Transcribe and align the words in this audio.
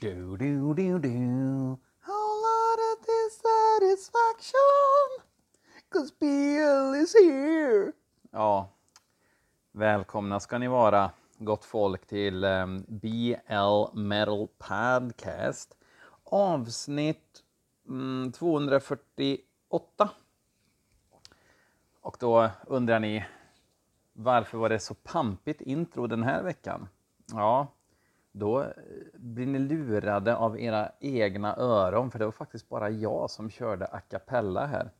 Do, 0.00 0.36
do, 0.36 0.74
do, 0.74 0.98
do. 0.98 1.78
Whole 2.06 2.42
lot 2.42 2.78
of 2.92 2.98
dissatisfaction. 3.06 4.58
Cause 5.90 6.12
BL 6.20 6.94
is 6.94 7.14
here. 7.14 7.92
Ja, 8.30 8.68
välkomna 9.72 10.40
ska 10.40 10.58
ni 10.58 10.68
vara, 10.68 11.10
gott 11.38 11.64
folk, 11.64 12.06
till 12.06 12.44
ehm, 12.44 12.76
um, 12.76 12.84
BL 12.88 13.98
Metal 13.98 14.48
Podcast. 14.58 15.76
Avsnitt 16.24 17.42
mm, 17.88 18.32
248. 18.32 20.10
Och 22.00 22.16
då 22.20 22.50
undrar 22.66 23.00
ni, 23.00 23.24
varför 24.12 24.58
var 24.58 24.68
det 24.68 24.78
så 24.80 24.94
pampigt 24.94 25.60
intro 25.60 26.06
den 26.06 26.22
här 26.22 26.42
veckan? 26.42 26.88
Ja, 27.32 27.66
då 28.32 28.62
eh, 28.62 28.68
blir 29.14 29.46
ni 29.46 29.58
lurade 29.58 30.36
av 30.36 30.60
era 30.60 30.92
egna 31.00 31.56
öron, 31.56 32.10
för 32.10 32.18
det 32.18 32.24
var 32.24 32.32
faktiskt 32.32 32.68
bara 32.68 32.90
jag 32.90 33.30
som 33.30 33.50
körde 33.50 33.86
a 33.86 34.00
cappella 34.00 34.66
här. 34.66 34.90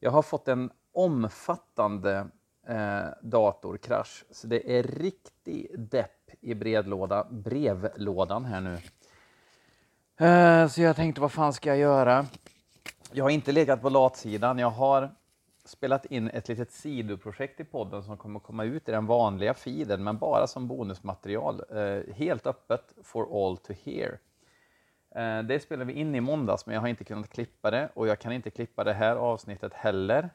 Jag 0.00 0.10
har 0.10 0.22
fått 0.22 0.48
en 0.48 0.70
omfattande 0.92 2.26
eh, 2.66 3.04
datorkrasch, 3.22 4.24
så 4.30 4.46
det 4.46 4.78
är 4.78 4.82
riktig 4.82 5.74
depp 5.78 6.30
i 6.40 6.54
bredlåda, 6.54 7.26
brevlådan 7.30 8.44
här 8.44 8.60
nu. 8.60 8.78
Eh, 10.26 10.68
så 10.68 10.82
jag 10.82 10.96
tänkte, 10.96 11.20
vad 11.20 11.32
fan 11.32 11.52
ska 11.52 11.68
jag 11.68 11.78
göra? 11.78 12.26
Jag 13.12 13.24
har 13.24 13.30
inte 13.30 13.52
legat 13.52 13.82
på 13.82 13.88
latsidan. 13.88 14.58
Jag 14.58 14.70
har 14.70 15.10
spelat 15.68 16.04
in 16.04 16.30
ett 16.30 16.48
litet 16.48 16.72
sidoprojekt 16.72 17.60
i 17.60 17.64
podden 17.64 18.02
som 18.02 18.16
kommer 18.16 18.40
komma 18.40 18.64
ut 18.64 18.88
i 18.88 18.92
den 18.92 19.06
vanliga 19.06 19.54
feeden, 19.54 20.04
men 20.04 20.18
bara 20.18 20.46
som 20.46 20.68
bonusmaterial. 20.68 21.62
Eh, 21.70 22.14
helt 22.14 22.46
öppet 22.46 22.94
for 23.02 23.44
all 23.44 23.56
to 23.56 23.72
hear. 23.84 24.18
Eh, 25.14 25.42
det 25.42 25.60
spelade 25.60 25.92
vi 25.92 26.00
in 26.00 26.14
i 26.14 26.20
måndags, 26.20 26.66
men 26.66 26.74
jag 26.74 26.80
har 26.80 26.88
inte 26.88 27.04
kunnat 27.04 27.28
klippa 27.28 27.70
det 27.70 27.88
och 27.94 28.08
jag 28.08 28.18
kan 28.18 28.32
inte 28.32 28.50
klippa 28.50 28.84
det 28.84 28.92
här 28.92 29.16
avsnittet 29.16 29.74
heller. 29.74 30.30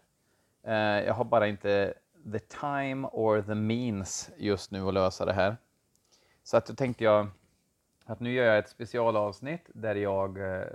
Eh, 0.64 0.74
jag 0.76 1.14
har 1.14 1.24
bara 1.24 1.48
inte 1.48 1.94
the 2.32 2.40
time 2.40 3.08
or 3.12 3.42
the 3.42 3.56
means 3.56 4.32
just 4.38 4.72
nu 4.72 4.88
att 4.88 4.94
lösa 4.94 5.26
det 5.26 5.34
här. 5.34 5.58
Så 6.44 6.58
att 6.58 6.66
då 6.66 6.74
tänkte 6.74 7.04
jag 7.04 7.28
att 8.06 8.20
nu 8.20 8.34
gör 8.34 8.46
jag 8.46 8.58
ett 8.58 8.70
specialavsnitt 8.70 9.70
där 9.74 9.96
jag 9.96 10.38
eh, 10.38 10.68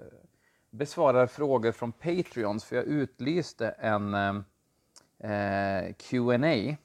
besvarar 0.76 1.26
frågor 1.26 1.72
från 1.72 1.92
Patreons, 1.92 2.64
för 2.64 2.76
jag 2.76 2.84
utlyste 2.84 3.68
en 3.68 4.14
eh, 4.14 4.36
eh 5.30 5.92
Q&A 5.92 6.76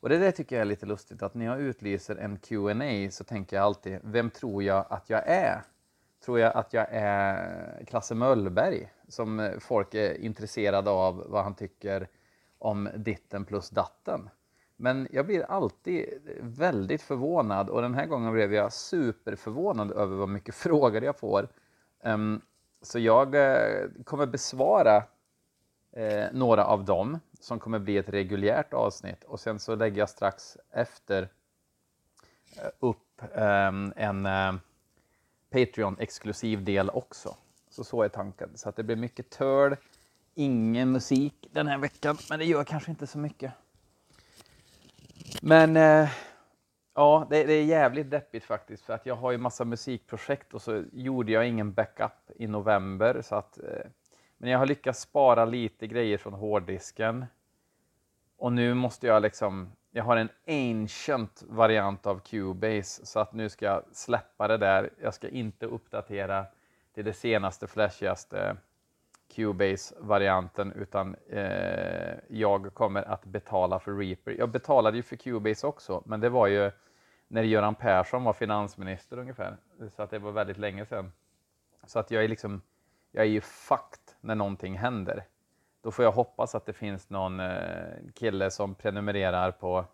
och 0.00 0.08
det 0.08 0.18
där 0.18 0.30
tycker 0.30 0.56
jag 0.56 0.60
är 0.60 0.66
lite 0.66 0.86
lustigt, 0.86 1.22
att 1.22 1.34
när 1.34 1.46
jag 1.46 1.60
utlyser 1.60 2.16
en 2.16 2.36
Q&A 2.36 3.10
så 3.10 3.24
tänker 3.24 3.56
jag 3.56 3.64
alltid, 3.64 3.98
vem 4.02 4.30
tror 4.30 4.62
jag 4.62 4.86
att 4.90 5.10
jag 5.10 5.28
är? 5.28 5.62
Tror 6.24 6.38
jag 6.38 6.56
att 6.56 6.72
jag 6.72 6.86
är 6.90 7.84
Klasse 7.86 8.14
Möllberg, 8.14 8.92
som 9.08 9.50
folk 9.60 9.94
är 9.94 10.20
intresserade 10.20 10.90
av 10.90 11.24
vad 11.28 11.44
han 11.44 11.54
tycker 11.54 12.08
om 12.58 12.88
ditten 12.94 13.44
plus 13.44 13.70
datten? 13.70 14.30
Men 14.76 15.08
jag 15.10 15.26
blir 15.26 15.42
alltid 15.42 16.06
väldigt 16.40 17.02
förvånad 17.02 17.68
och 17.68 17.82
den 17.82 17.94
här 17.94 18.06
gången 18.06 18.32
blev 18.32 18.54
jag 18.54 18.72
superförvånad 18.72 19.92
över 19.92 20.16
vad 20.16 20.28
mycket 20.28 20.54
frågor 20.64 21.04
jag 21.04 21.18
får. 21.18 21.48
Um, 22.04 22.40
så 22.82 22.98
jag 22.98 23.34
eh, 23.34 23.88
kommer 24.04 24.26
besvara 24.26 25.04
eh, 25.92 26.26
några 26.32 26.64
av 26.64 26.84
dem 26.84 27.20
som 27.40 27.58
kommer 27.58 27.78
bli 27.78 27.96
ett 27.96 28.08
reguljärt 28.08 28.74
avsnitt 28.74 29.24
och 29.24 29.40
sen 29.40 29.58
så 29.58 29.74
lägger 29.74 29.98
jag 29.98 30.08
strax 30.08 30.56
efter 30.70 31.28
eh, 32.56 32.70
upp 32.80 33.22
ehm, 33.34 33.92
en 33.96 34.28
Patreon-exklusiv 35.50 36.64
del 36.64 36.90
också. 36.90 37.36
Så 37.70 37.84
så 37.84 38.02
är 38.02 38.08
tanken. 38.08 38.50
Så 38.54 38.68
att 38.68 38.76
det 38.76 38.82
blir 38.82 38.96
mycket 38.96 39.30
töl, 39.30 39.76
ingen 40.34 40.92
musik 40.92 41.48
den 41.52 41.66
här 41.66 41.78
veckan, 41.78 42.18
men 42.30 42.38
det 42.38 42.44
gör 42.44 42.64
kanske 42.64 42.90
inte 42.90 43.06
så 43.06 43.18
mycket. 43.18 43.52
Men 45.42 45.76
eh, 45.76 46.08
ja, 46.94 47.26
det, 47.30 47.44
det, 47.44 47.52
är 47.52 47.64
jävligt 47.64 48.10
deppigt 48.10 48.44
faktiskt 48.44 48.84
för 48.84 48.92
att 48.92 49.06
jag 49.06 49.14
har 49.14 49.30
ju 49.30 49.38
massa 49.38 49.64
musikprojekt 49.64 50.54
och 50.54 50.62
så 50.62 50.84
gjorde 50.92 51.32
jag 51.32 51.48
ingen 51.48 51.72
backup 51.72 52.30
i 52.36 52.46
november 52.46 53.22
så 53.22 53.34
att 53.34 53.58
eh, 53.58 53.90
men 54.42 54.50
jag 54.50 54.58
har 54.58 54.66
lyckats 54.66 55.00
spara 55.00 55.44
lite 55.44 55.86
grejer 55.86 56.18
från 56.18 56.32
hårddisken. 56.32 57.26
Och 58.36 58.52
nu 58.52 58.74
måste 58.74 59.06
jag 59.06 59.22
liksom, 59.22 59.72
jag 59.90 60.04
har 60.04 60.16
en 60.16 60.28
ancient 60.46 61.42
variant 61.48 62.06
av 62.06 62.18
Cubase 62.18 63.06
så 63.06 63.20
att 63.20 63.32
nu 63.32 63.48
ska 63.48 63.66
jag 63.66 63.84
släppa 63.92 64.48
det 64.48 64.56
där. 64.56 64.90
Jag 65.02 65.14
ska 65.14 65.28
inte 65.28 65.66
uppdatera 65.66 66.46
till 66.94 67.04
det 67.04 67.12
senaste 67.12 67.66
flashigaste 67.66 68.56
Cubase-varianten 69.30 70.72
utan 70.72 71.16
eh, 71.30 72.14
jag 72.28 72.74
kommer 72.74 73.02
att 73.02 73.24
betala 73.24 73.78
för 73.78 73.96
Reaper. 73.96 74.34
Jag 74.38 74.48
betalade 74.48 74.96
ju 74.96 75.02
för 75.02 75.16
Cubase 75.16 75.66
också, 75.66 76.02
men 76.06 76.20
det 76.20 76.28
var 76.28 76.46
ju 76.46 76.70
när 77.28 77.42
Göran 77.42 77.74
Persson 77.74 78.24
var 78.24 78.32
finansminister 78.32 79.18
ungefär, 79.18 79.56
så 79.96 80.02
att 80.02 80.10
det 80.10 80.18
var 80.18 80.32
väldigt 80.32 80.58
länge 80.58 80.86
sedan. 80.86 81.12
Så 81.86 81.98
att 81.98 82.10
jag 82.10 82.24
är 82.24 82.28
liksom, 82.28 82.62
jag 83.10 83.24
är 83.24 83.28
ju 83.28 83.40
fucked 83.40 84.14
när 84.20 84.34
någonting 84.34 84.78
händer. 84.78 85.24
Då 85.82 85.90
får 85.90 86.04
jag 86.04 86.12
hoppas 86.12 86.54
att 86.54 86.66
det 86.66 86.72
finns 86.72 87.10
någon 87.10 87.40
eh, 87.40 87.56
kille 88.14 88.50
som 88.50 88.74
prenumererar 88.74 89.50
på 89.50 89.84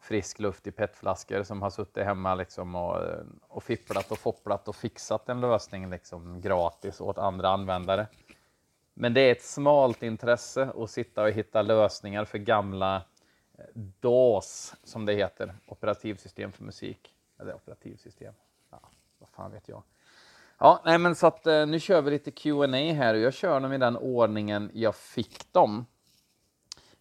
frisk 0.00 0.38
luft 0.38 0.66
i 0.66 0.70
petflaskor 0.70 1.42
som 1.42 1.62
har 1.62 1.70
suttit 1.70 2.04
hemma 2.04 2.34
liksom 2.34 2.74
och, 2.74 3.00
och 3.48 3.62
fipplat 3.62 4.10
och 4.10 4.18
fopplat 4.18 4.68
och 4.68 4.76
fixat 4.76 5.28
en 5.28 5.40
lösning 5.40 5.90
liksom 5.90 6.40
gratis 6.40 7.00
åt 7.00 7.18
andra 7.18 7.48
användare. 7.48 8.06
Men 8.98 9.14
det 9.14 9.20
är 9.20 9.32
ett 9.32 9.42
smalt 9.42 10.02
intresse 10.02 10.70
att 10.76 10.90
sitta 10.90 11.22
och 11.22 11.30
hitta 11.30 11.62
lösningar 11.62 12.24
för 12.24 12.38
gamla 12.38 12.96
eh, 13.58 13.64
DAS, 14.00 14.74
som 14.84 15.06
det 15.06 15.12
heter, 15.12 15.54
operativsystem 15.66 16.52
för 16.52 16.64
musik. 16.64 17.14
Eller 17.40 17.54
operativsystem, 17.54 18.34
ja, 18.70 18.80
vad 19.18 19.28
fan 19.28 19.50
vet 19.50 19.68
jag. 19.68 19.82
Ja, 20.58 20.82
nej 20.84 20.98
men 20.98 21.14
så 21.14 21.26
att 21.26 21.46
eh, 21.46 21.66
nu 21.66 21.80
kör 21.80 22.02
vi 22.02 22.10
lite 22.10 22.30
Q&A 22.30 22.92
här 22.92 23.14
och 23.14 23.20
jag 23.20 23.34
kör 23.34 23.60
dem 23.60 23.72
i 23.72 23.78
den 23.78 23.96
ordningen 23.96 24.70
jag 24.74 24.94
fick 24.94 25.52
dem. 25.52 25.86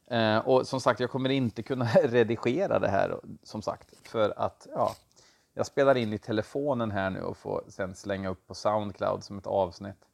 Eh, 0.07 0.37
och 0.37 0.67
som 0.67 0.81
sagt, 0.81 0.99
jag 0.99 1.11
kommer 1.11 1.29
inte 1.29 1.63
kunna 1.63 1.85
redigera 2.03 2.79
det 2.79 2.89
här 2.89 3.19
som 3.43 3.61
sagt 3.61 4.07
för 4.07 4.33
att 4.39 4.67
ja, 4.73 4.95
jag 5.53 5.65
spelar 5.65 5.97
in 5.97 6.13
i 6.13 6.17
telefonen 6.17 6.91
här 6.91 7.09
nu 7.09 7.21
och 7.21 7.37
får 7.37 7.63
sen 7.67 7.95
slänga 7.95 8.29
upp 8.29 8.47
på 8.47 8.53
Soundcloud 8.53 9.23
som 9.23 9.37
ett 9.37 9.47
avsnitt. 9.47 10.04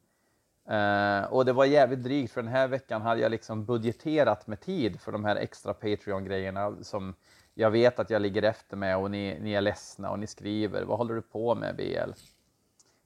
Eh, 0.71 1.23
och 1.33 1.45
det 1.45 1.53
var 1.53 1.65
jävligt 1.65 2.03
drygt 2.03 2.33
för 2.33 2.41
den 2.41 2.51
här 2.51 2.67
veckan 2.67 3.01
hade 3.01 3.21
jag 3.21 3.31
liksom 3.31 3.65
budgeterat 3.65 4.47
med 4.47 4.59
tid 4.59 5.01
för 5.01 5.11
de 5.11 5.25
här 5.25 5.35
extra 5.35 5.73
Patreon-grejerna 5.73 6.75
som 6.81 7.15
jag 7.53 7.71
vet 7.71 7.99
att 7.99 8.09
jag 8.09 8.21
ligger 8.21 8.43
efter 8.43 8.77
med 8.77 8.97
och 8.97 9.11
ni, 9.11 9.39
ni 9.41 9.53
är 9.53 9.61
ledsna 9.61 10.11
och 10.11 10.19
ni 10.19 10.27
skriver, 10.27 10.83
vad 10.83 10.97
håller 10.97 11.13
du 11.13 11.21
på 11.21 11.55
med 11.55 11.75
BL? 11.75 12.11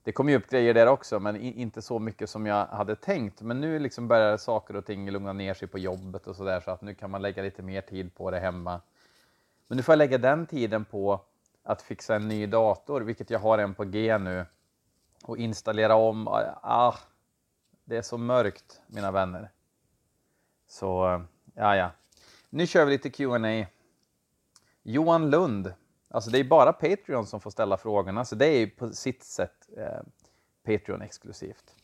det 0.06 0.12
kom 0.12 0.28
ju 0.28 0.36
upp 0.36 0.50
grejer 0.50 0.74
där 0.74 0.86
också, 0.86 1.20
men 1.20 1.36
inte 1.36 1.82
så 1.82 1.98
mycket 1.98 2.30
som 2.30 2.46
jag 2.46 2.66
hade 2.66 2.96
tänkt. 2.96 3.42
Men 3.42 3.60
nu 3.60 3.78
liksom 3.78 4.08
börjar 4.08 4.36
saker 4.36 4.76
och 4.76 4.86
ting 4.86 5.10
lugna 5.10 5.32
ner 5.32 5.54
sig 5.54 5.68
på 5.68 5.78
jobbet 5.78 6.26
och 6.26 6.36
så 6.36 6.44
där, 6.44 6.60
så 6.60 6.70
att 6.70 6.82
nu 6.82 6.94
kan 6.94 7.10
man 7.10 7.22
lägga 7.22 7.42
lite 7.42 7.62
mer 7.62 7.80
tid 7.80 8.14
på 8.14 8.30
det 8.30 8.40
hemma. 8.40 8.80
Men 9.68 9.76
nu 9.76 9.82
får 9.82 9.92
jag 9.92 9.98
lägga 9.98 10.18
den 10.18 10.46
tiden 10.46 10.84
på 10.84 11.20
att 11.62 11.82
fixa 11.82 12.16
en 12.16 12.28
ny 12.28 12.46
dator, 12.46 13.00
vilket 13.00 13.30
jag 13.30 13.38
har 13.38 13.58
en 13.58 13.74
på 13.74 13.84
G 13.84 14.18
nu, 14.18 14.46
och 15.24 15.38
installera 15.38 15.94
om. 15.94 16.28
Ah, 16.28 16.58
ah 16.62 16.94
det 17.86 17.96
är 17.96 18.02
så 18.02 18.18
mörkt, 18.18 18.80
mina 18.86 19.10
vänner. 19.10 19.50
Så, 20.68 21.08
eh, 21.08 21.20
ja, 21.54 21.76
ja. 21.76 21.90
Nu 22.50 22.66
kör 22.66 22.84
vi 22.84 22.90
lite 22.90 23.10
Q&A. 23.10 23.66
Johan 24.82 25.30
Lund 25.30 25.74
Alltså 26.08 26.30
det 26.30 26.38
är 26.38 26.44
bara 26.44 26.72
Patreon 26.72 27.26
som 27.26 27.40
får 27.40 27.50
ställa 27.50 27.76
frågorna, 27.76 28.24
så 28.24 28.34
det 28.34 28.46
är 28.46 28.66
på 28.66 28.88
sitt 28.88 29.24
sätt 29.24 29.68
eh, 29.76 30.00
Patreon-exklusivt. 30.64 31.74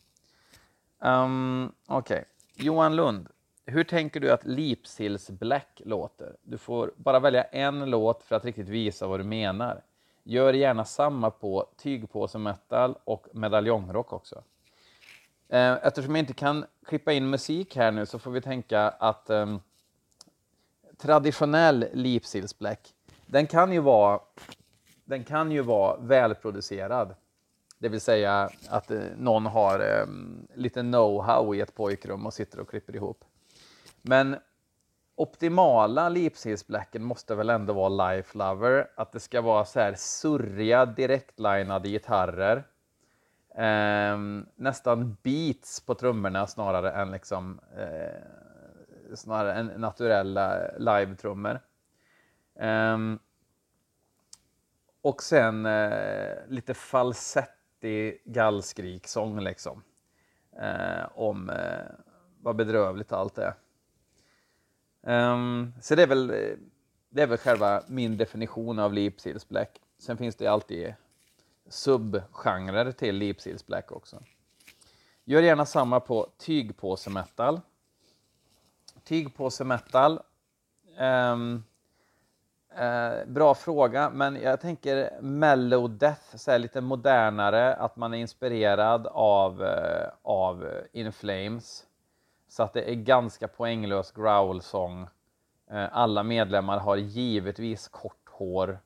Um, 0.99 1.09
ehm, 1.09 1.71
Okej, 1.87 2.17
okay. 2.17 2.65
Johan 2.65 2.95
Lund. 2.95 3.29
Hur 3.65 3.83
tänker 3.83 4.19
du 4.19 4.31
att 4.31 4.45
Leapsills 4.45 5.29
Black 5.29 5.81
låter? 5.85 6.35
Du 6.43 6.57
får 6.57 6.93
bara 6.95 7.19
välja 7.19 7.43
en 7.43 7.89
låt 7.89 8.23
för 8.23 8.35
att 8.35 8.45
riktigt 8.45 8.69
visa 8.69 9.07
vad 9.07 9.19
du 9.19 9.23
menar. 9.23 9.83
Gör 10.23 10.53
gärna 10.53 10.85
samma 10.85 11.29
på 11.29 11.67
tygpåse 11.77 12.37
metal 12.37 12.97
och 13.03 13.27
medaljongrock 13.33 14.13
också. 14.13 14.43
Eh, 15.53 15.77
eftersom 15.83 16.15
jag 16.15 16.21
inte 16.21 16.33
kan 16.33 16.65
klippa 16.85 17.13
in 17.13 17.29
musik 17.29 17.75
här 17.75 17.91
nu 17.91 18.05
så 18.05 18.19
får 18.19 18.31
vi 18.31 18.41
tänka 18.41 18.81
att 18.81 19.29
um, 19.29 19.61
traditionell 20.97 21.85
lipsilsbläck, 21.93 22.93
den 23.25 23.47
kan 23.47 23.71
ju 23.71 23.79
vara, 23.79 24.19
den 25.05 25.23
kan 25.23 25.51
ju 25.51 25.61
vara 25.61 25.97
välproducerad. 25.97 27.15
Det 27.77 27.89
vill 27.89 28.01
säga 28.01 28.49
att 28.69 28.91
eh, 28.91 29.01
någon 29.17 29.45
har 29.45 29.79
eh, 29.79 30.05
lite 30.55 30.79
know-how 30.79 31.55
i 31.55 31.61
ett 31.61 31.75
pojkrum 31.75 32.25
och 32.25 32.33
sitter 32.33 32.59
och 32.59 32.69
klipper 32.69 32.95
ihop. 32.95 33.25
Men 34.01 34.35
optimala 35.15 36.09
lipsilsbläcken 36.09 37.03
måste 37.03 37.35
väl 37.35 37.49
ändå 37.49 37.73
vara 37.73 38.13
Life 38.13 38.37
Lover, 38.37 38.87
att 38.95 39.11
det 39.11 39.19
ska 39.19 39.41
vara 39.41 39.65
så 39.65 39.79
här 39.79 39.93
surriga 39.97 40.85
direktlinade 40.85 41.89
gitarrer 41.89 42.63
Ehm, 43.55 44.45
nästan 44.55 45.17
beats 45.23 45.85
på 45.85 45.95
trummorna 45.95 46.47
snarare 46.47 46.91
än 46.91 47.11
liksom 47.11 47.59
eh, 47.77 49.15
snarare 49.15 49.53
än 49.53 49.65
naturella 49.65 50.71
live-trummor. 50.77 51.59
Ehm, 52.55 53.19
och 55.01 55.23
sen 55.23 55.65
eh, 55.65 56.37
lite 56.47 56.73
falsettig 56.73 58.21
gallskriksång 58.25 59.39
liksom. 59.39 59.83
Eh, 60.59 61.05
om 61.15 61.49
eh, 61.49 61.85
vad 62.41 62.55
bedrövligt 62.55 63.11
allt 63.11 63.37
är. 63.37 63.53
Um, 65.01 65.73
så 65.81 65.95
det 65.95 66.03
är, 66.03 66.07
väl, 66.07 66.29
eh, 66.29 66.57
det 67.09 67.21
är 67.21 67.27
väl 67.27 67.37
själva 67.37 67.83
min 67.87 68.17
definition 68.17 68.79
av 68.79 68.93
Leapseals 68.93 69.49
Black. 69.49 69.81
Sen 69.97 70.17
finns 70.17 70.35
det 70.35 70.47
alltid 70.47 70.93
subgenrer 71.69 72.91
till 72.91 73.15
Leapseals 73.15 73.65
Black 73.65 73.91
också. 73.91 74.23
Gör 75.23 75.41
gärna 75.41 75.65
samma 75.65 75.99
på 75.99 76.29
tygpåse-metal. 76.37 77.61
Tygpåse-metal. 79.03 80.11
Um, 80.11 80.97
ehm, 80.97 81.63
Eh, 82.75 83.25
bra 83.25 83.55
fråga, 83.55 84.09
men 84.09 84.35
jag 84.35 84.61
tänker 84.61 85.21
mellow 85.21 85.97
death, 85.97 86.35
så 86.35 86.57
lite 86.57 86.81
modernare, 86.81 87.75
att 87.75 87.95
man 87.95 88.13
är 88.13 88.17
inspirerad 88.17 89.07
av, 89.07 89.63
eh, 89.63 90.09
av 90.21 90.81
In 90.91 91.11
Flames. 91.11 91.85
Så 92.47 92.63
att 92.63 92.73
det 92.73 92.91
är 92.91 92.95
ganska 92.95 93.47
poänglös 93.47 94.11
growlsång. 94.11 95.07
Eh, 95.71 95.85
alla 95.91 96.23
medlemmar 96.23 96.79
har 96.79 96.95
givetvis 96.95 97.87
kort 97.87 98.29
hår 98.29 98.79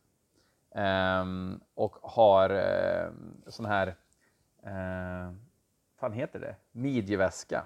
ehm, 0.77 1.59
och 1.75 1.95
har 2.01 2.49
eh, 2.49 3.11
sån 3.47 3.65
här, 3.65 3.87
eh, 4.63 5.33
fan 5.99 6.13
heter 6.13 6.39
det, 6.39 6.55
midjeväska. 6.71 7.65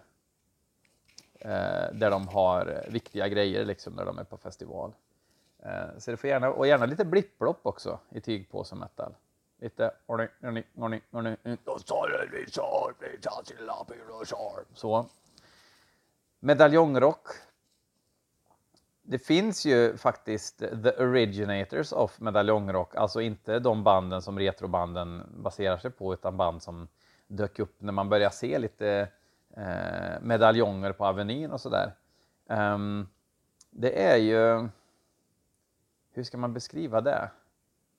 Eh, 1.39 1.93
där 1.93 2.11
de 2.11 2.27
har 2.27 2.85
viktiga 2.89 3.27
grejer 3.27 3.65
liksom 3.65 3.93
när 3.93 4.05
de 4.05 4.17
är 4.17 4.23
på 4.23 4.37
festival. 4.37 4.93
Eh, 5.59 5.97
så 5.97 6.11
det 6.11 6.17
får 6.17 6.29
gärna, 6.29 6.51
och 6.51 6.67
gärna 6.67 6.85
lite 6.85 7.05
blipplopp 7.05 7.59
också 7.63 7.99
i 8.09 8.21
tygpåse 8.21 8.75
metal. 8.75 9.15
Lite 9.57 9.91
så. 14.73 15.05
Medaljongrock. 16.39 17.27
Det 19.01 19.19
finns 19.19 19.65
ju 19.65 19.97
faktiskt 19.97 20.57
the 20.57 20.91
originators 20.91 21.91
of 21.91 22.19
medaljongrock, 22.19 22.95
alltså 22.95 23.21
inte 23.21 23.59
de 23.59 23.83
banden 23.83 24.21
som 24.21 24.39
retrobanden 24.39 25.23
baserar 25.37 25.77
sig 25.77 25.91
på, 25.91 26.13
utan 26.13 26.37
band 26.37 26.63
som 26.63 26.87
dök 27.27 27.59
upp 27.59 27.81
när 27.81 27.93
man 27.93 28.09
började 28.09 28.35
se 28.35 28.59
lite 28.59 29.07
eh, 29.57 30.21
medaljonger 30.21 30.91
på 30.91 31.05
Avenyn 31.05 31.51
och 31.51 31.61
sådär. 31.61 31.93
Um, 32.47 33.09
det 33.69 34.03
är 34.03 34.17
ju 34.17 34.69
hur 36.13 36.23
ska 36.23 36.37
man 36.37 36.53
beskriva 36.53 37.01
det? 37.01 37.29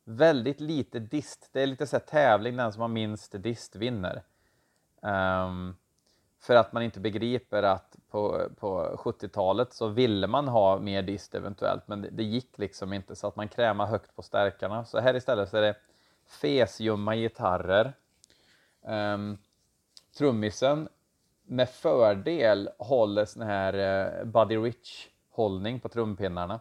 Väldigt 0.05 0.61
lite 0.61 0.99
dist. 0.99 1.49
Det 1.53 1.63
är 1.63 1.67
lite 1.67 1.87
så 1.87 1.99
tävling, 1.99 2.57
den 2.57 2.73
som 2.73 2.81
har 2.81 2.89
minst 2.89 3.43
dist 3.43 3.77
vinner. 3.77 4.23
Um, 5.01 5.77
för 6.43 6.55
att 6.55 6.73
man 6.73 6.83
inte 6.83 7.01
begriper 7.01 7.63
att 7.63 7.97
på, 8.11 8.49
på 8.57 8.97
70-talet 8.99 9.73
så 9.73 9.89
ville 9.89 10.27
man 10.27 10.49
ha 10.49 10.79
mer 10.79 11.03
dist 11.03 11.35
eventuellt, 11.35 11.89
men 11.89 12.03
det, 12.03 12.09
det, 12.11 12.23
gick 12.23 12.59
liksom 12.59 12.93
inte 12.93 13.17
så 13.17 13.27
att 13.27 13.37
man 13.37 13.49
krämar 13.49 13.87
högt 13.87 14.17
på 14.17 14.23
stärkarna. 14.23 14.85
Så 14.85 15.01
här 15.01 15.17
istället 15.17 15.49
så 15.49 15.57
är 15.57 15.63
det 15.63 15.77
fesjumma 16.27 17.17
gitarrer. 17.17 17.93
Um, 18.83 19.39
trummisen 20.19 20.89
med 21.43 21.69
fördel 21.69 22.71
håller 22.79 23.25
sån 23.25 23.43
här 23.43 23.75
uh, 24.19 24.25
Buddy 24.25 24.57
Rich 24.57 25.09
hållning 25.31 25.81
på 25.81 25.89
trumpinnarna. 25.89 26.61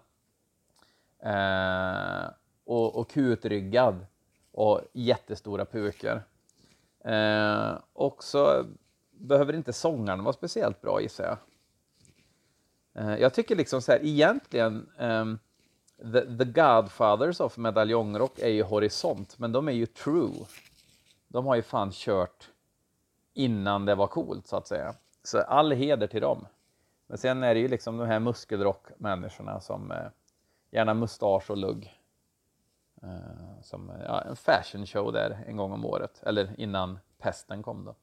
Uh, 1.26 2.30
och, 2.66 2.96
och 2.96 3.10
kutryggad 3.10 4.06
och 4.52 4.82
jättestora 4.94 5.66
pukor. 5.66 6.22
Eh, 7.04 7.78
också 7.94 8.66
behöver 9.22 9.54
inte 9.54 9.74
sångaren 9.74 10.24
vara 10.24 10.34
speciellt 10.34 10.82
bra 10.82 11.02
gissar 11.02 11.24
jag. 11.24 11.38
Eh, 12.94 13.16
jag 13.20 13.34
tycker 13.34 13.56
liksom 13.56 13.82
så 13.82 13.92
här 13.92 14.00
egentligen 14.06 14.90
um, 14.98 15.40
the, 15.98 16.38
the 16.38 16.46
Godfathers 16.46 17.40
of 17.40 17.58
medaljongrock 17.58 18.40
är 18.40 18.50
ju 18.50 18.64
Horisont, 18.64 19.40
men 19.40 19.52
de 19.52 19.68
är 19.68 19.72
ju 19.72 19.86
true. 19.86 20.46
De 21.28 21.46
har 21.46 21.56
ju 21.56 21.62
fan 21.62 21.90
kört 21.92 22.50
innan 23.34 23.86
det 23.86 23.96
var 23.96 24.08
coolt 24.08 24.48
så 24.48 24.58
att 24.58 24.68
säga. 24.68 24.96
Så 25.24 25.42
all 25.42 25.72
heder 25.72 26.08
till 26.08 26.22
dem. 26.22 26.46
Men 27.08 27.18
sen 27.18 27.44
är 27.44 27.54
det 27.54 27.60
ju 27.60 27.68
liksom 27.68 27.98
de 27.98 28.08
här 28.08 28.20
muskelrock-människorna 28.20 29.60
som 29.60 29.92
eh, 29.92 30.08
Gärna 30.72 30.94
mustasch 30.94 31.50
och 31.50 31.58
lugg. 31.58 31.98
Eh, 33.04 33.62
som 33.62 33.92
ja, 34.06 34.22
en 34.22 34.36
fashion 34.36 34.86
show 34.86 35.14
där 35.14 35.44
en 35.48 35.58
gång 35.58 35.72
om 35.72 35.86
året, 35.86 36.24
eller 36.24 36.56
innan 36.58 37.00
pesten 37.18 37.64
kom 37.64 37.86
då. 37.86 37.96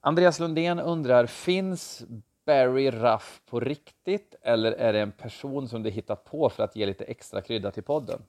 Andreas 0.00 0.40
Lundén 0.40 0.78
undrar, 0.78 1.26
finns 1.26 2.04
Barry 2.44 2.90
Ruff 2.90 3.42
på 3.46 3.60
riktigt 3.60 4.34
eller 4.42 4.72
är 4.72 4.92
det 4.92 5.00
en 5.00 5.12
person 5.12 5.68
som 5.68 5.82
du 5.82 5.90
hittat 5.90 6.24
på 6.24 6.50
för 6.50 6.62
att 6.62 6.76
ge 6.76 6.86
lite 6.86 7.04
extra 7.04 7.40
krydda 7.40 7.70
till 7.70 7.82
podden? 7.82 8.22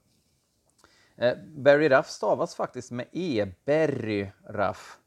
Eh, 1.15 1.37
Barry 1.55 1.89
Ruff 1.89 2.07
stavas 2.07 2.55
faktiskt 2.55 2.91
med 2.91 3.05
E, 3.11 3.47
Barry 3.65 4.27
Ruff. 4.47 4.97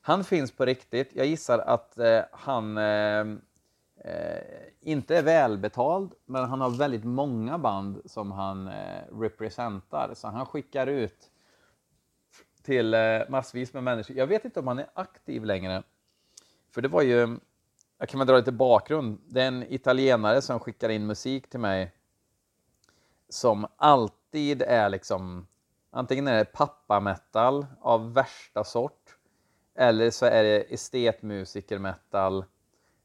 Han 0.00 0.24
finns 0.24 0.52
på 0.52 0.64
riktigt. 0.64 1.10
Jag 1.14 1.26
gissar 1.26 1.58
att 1.58 1.98
eh, 1.98 2.20
han 2.32 2.78
eh, 2.78 3.26
eh, 4.04 4.42
inte 4.80 5.16
är 5.16 5.22
välbetald, 5.22 6.14
men 6.24 6.44
han 6.44 6.60
har 6.60 6.70
väldigt 6.70 7.04
många 7.04 7.58
band 7.58 8.02
som 8.04 8.32
han 8.32 8.68
eh, 8.68 9.18
representar. 9.20 10.10
Så 10.14 10.28
han 10.28 10.46
skickar 10.46 10.86
ut 10.86 11.30
till 12.62 12.94
eh, 12.94 13.20
massvis 13.28 13.72
med 13.72 13.82
människor. 13.82 14.16
Jag 14.16 14.26
vet 14.26 14.44
inte 14.44 14.60
om 14.60 14.68
han 14.68 14.78
är 14.78 14.86
aktiv 14.94 15.44
längre. 15.44 15.82
För 16.74 16.82
det 16.82 16.88
var 16.88 17.02
ju, 17.02 17.38
jag 17.98 18.08
kan 18.08 18.18
väl 18.18 18.26
dra 18.26 18.36
lite 18.36 18.52
bakgrund. 18.52 19.20
Det 19.26 19.42
är 19.42 19.48
en 19.48 19.72
italienare 19.72 20.42
som 20.42 20.60
skickar 20.60 20.88
in 20.88 21.06
musik 21.06 21.50
till 21.50 21.60
mig 21.60 21.92
som 23.28 23.66
alltid 23.76 24.62
är 24.62 24.88
liksom, 24.88 25.46
antingen 25.90 26.28
är 26.28 26.36
det 26.36 26.44
pappametal 26.44 27.66
av 27.80 28.14
värsta 28.14 28.64
sort, 28.64 29.16
eller 29.74 30.10
så 30.10 30.26
är 30.26 30.42
det 30.44 30.74
estetmusiker-metal 30.74 32.44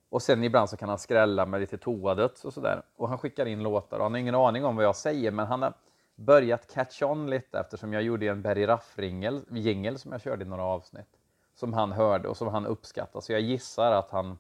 och 0.10 0.22
sen 0.22 0.44
ibland 0.44 0.70
så 0.70 0.78
kan 0.78 0.90
han 0.90 1.00
skrälla 1.00 1.46
med 1.46 1.62
lite 1.62 1.78
toadöds 1.78 2.46
och 2.46 2.54
sådär. 2.54 2.82
Och 2.96 3.10
han 3.10 3.18
skickar 3.18 3.46
in 3.46 3.64
låtar 3.64 3.98
och 3.98 4.04
han 4.04 4.12
har 4.12 4.20
ingen 4.20 4.36
aning 4.36 4.66
om 4.66 4.76
vad 4.76 4.86
jag 4.86 4.96
säger, 4.96 5.32
men 5.32 5.48
han 5.48 5.62
har 5.62 5.74
börjat 6.16 6.74
catch 6.74 7.02
on 7.04 7.30
lite 7.30 7.60
eftersom 7.60 7.94
jag 7.94 8.04
gjorde 8.04 8.28
en 8.28 8.42
Berry 8.42 8.68
Raff-jingel 8.68 10.00
som 10.00 10.12
jag 10.12 10.22
körde 10.22 10.46
i 10.46 10.48
några 10.48 10.64
avsnitt. 10.64 11.19
Som 11.60 11.74
han 11.74 11.92
hörde 11.92 12.28
och 12.28 12.38
som 12.38 12.48
han 12.48 12.66
uppskattar, 12.66 13.22
Så 13.22 13.32
jag 13.32 13.42
gissar 13.42 13.92
att 13.92 14.12
han 14.12 14.38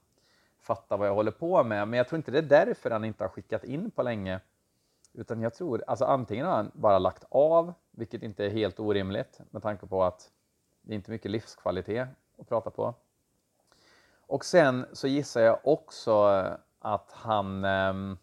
fattar 0.59 0.97
vad 0.97 1.07
jag 1.07 1.13
håller 1.13 1.31
på 1.31 1.63
med. 1.63 1.87
Men 1.87 1.97
jag 1.97 2.07
tror 2.07 2.17
inte 2.17 2.31
det 2.31 2.37
är 2.37 2.65
därför 2.65 2.91
han 2.91 3.05
inte 3.05 3.23
har 3.23 3.29
skickat 3.29 3.63
in 3.63 3.91
på 3.91 4.03
länge. 4.03 4.39
Utan 5.13 5.41
jag 5.41 5.53
tror, 5.53 5.83
alltså 5.87 6.05
antingen 6.05 6.45
har 6.45 6.53
han 6.53 6.71
bara 6.73 6.99
lagt 6.99 7.23
av, 7.29 7.73
vilket 7.91 8.23
inte 8.23 8.45
är 8.45 8.49
helt 8.49 8.79
orimligt 8.79 9.39
med 9.49 9.61
tanke 9.63 9.87
på 9.87 10.03
att 10.03 10.31
det 10.81 10.93
är 10.93 10.95
inte 10.95 11.11
mycket 11.11 11.31
livskvalitet 11.31 12.07
att 12.37 12.49
prata 12.49 12.69
på. 12.69 12.93
Och 14.27 14.45
sen 14.45 14.85
så 14.93 15.07
gissar 15.07 15.41
jag 15.41 15.59
också 15.63 16.13
att 16.79 17.11
han... 17.11 17.65
Ehm, 17.65 18.17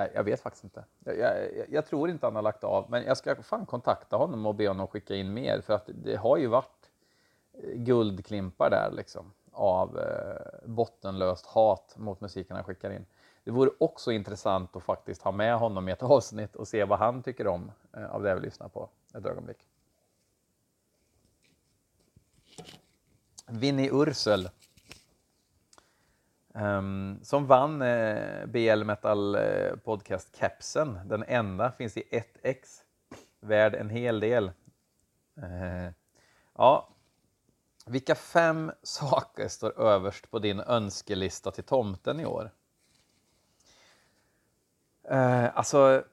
Nej, 0.00 0.10
jag 0.14 0.24
vet 0.24 0.40
faktiskt 0.40 0.64
inte. 0.64 0.84
Jag, 1.04 1.18
jag, 1.18 1.66
jag, 1.70 1.86
tror 1.86 2.10
inte 2.10 2.26
han 2.26 2.34
har 2.34 2.42
lagt 2.42 2.64
av, 2.64 2.90
men 2.90 3.04
jag 3.04 3.16
ska 3.16 3.42
fan 3.42 3.66
kontakta 3.66 4.16
honom 4.16 4.46
och 4.46 4.54
be 4.54 4.68
honom 4.68 4.86
skicka 4.86 5.14
in 5.14 5.34
mer 5.34 5.60
för 5.60 5.74
att 5.74 5.90
det 5.94 6.16
har 6.16 6.36
ju 6.36 6.46
varit 6.46 6.90
eh, 7.52 7.74
guldklimpar 7.74 8.70
där 8.70 8.90
liksom 8.92 9.32
av 9.52 9.98
eh, 9.98 10.68
bottenlöst 10.68 11.46
hat 11.46 11.94
mot 11.96 12.20
musiken 12.20 12.56
han 12.56 12.64
skickar 12.64 12.90
in. 12.90 13.06
Det 13.44 13.50
vore 13.50 13.70
också 13.78 14.12
intressant 14.12 14.76
att 14.76 14.82
faktiskt 14.82 15.22
ha 15.22 15.32
med 15.32 15.58
honom 15.58 15.88
i 15.88 15.92
ett 15.92 16.02
avsnitt 16.16 16.56
och 16.56 16.68
se 16.68 16.84
vad 16.84 16.98
han 16.98 17.22
tycker 17.22 17.46
om 17.46 17.72
eh, 17.96 18.14
av 18.14 18.22
det 18.22 18.34
vi 18.34 18.40
lyssnar 18.40 18.68
på 18.68 18.88
ett 19.14 19.26
ögonblick. 19.26 19.66
Vinnie 23.46 23.90
Ursel. 23.92 24.48
Um, 26.54 27.18
som 27.22 27.46
vann 27.46 27.82
eh, 27.82 28.46
BL 28.46 28.84
Metal 28.84 29.34
eh, 29.34 29.76
Podcast 29.84 30.38
Capsen. 30.38 30.98
Den 31.04 31.24
enda 31.28 31.72
finns 31.72 31.96
i 31.96 32.02
1x. 32.10 32.82
Värd 33.40 33.74
en 33.74 33.90
hel 33.90 34.20
del. 34.20 34.52
Uh, 35.38 35.90
ja, 36.56 36.88
vilka 37.86 38.14
fem 38.14 38.72
saker 38.82 39.48
står 39.48 39.80
överst 39.80 40.30
på 40.30 40.38
din 40.38 40.60
önskelista 40.60 41.50
till 41.50 41.64
tomten 41.64 42.20
i 42.20 42.26
år? 42.26 42.50
Uh, 45.10 45.58
alltså, 45.58 46.04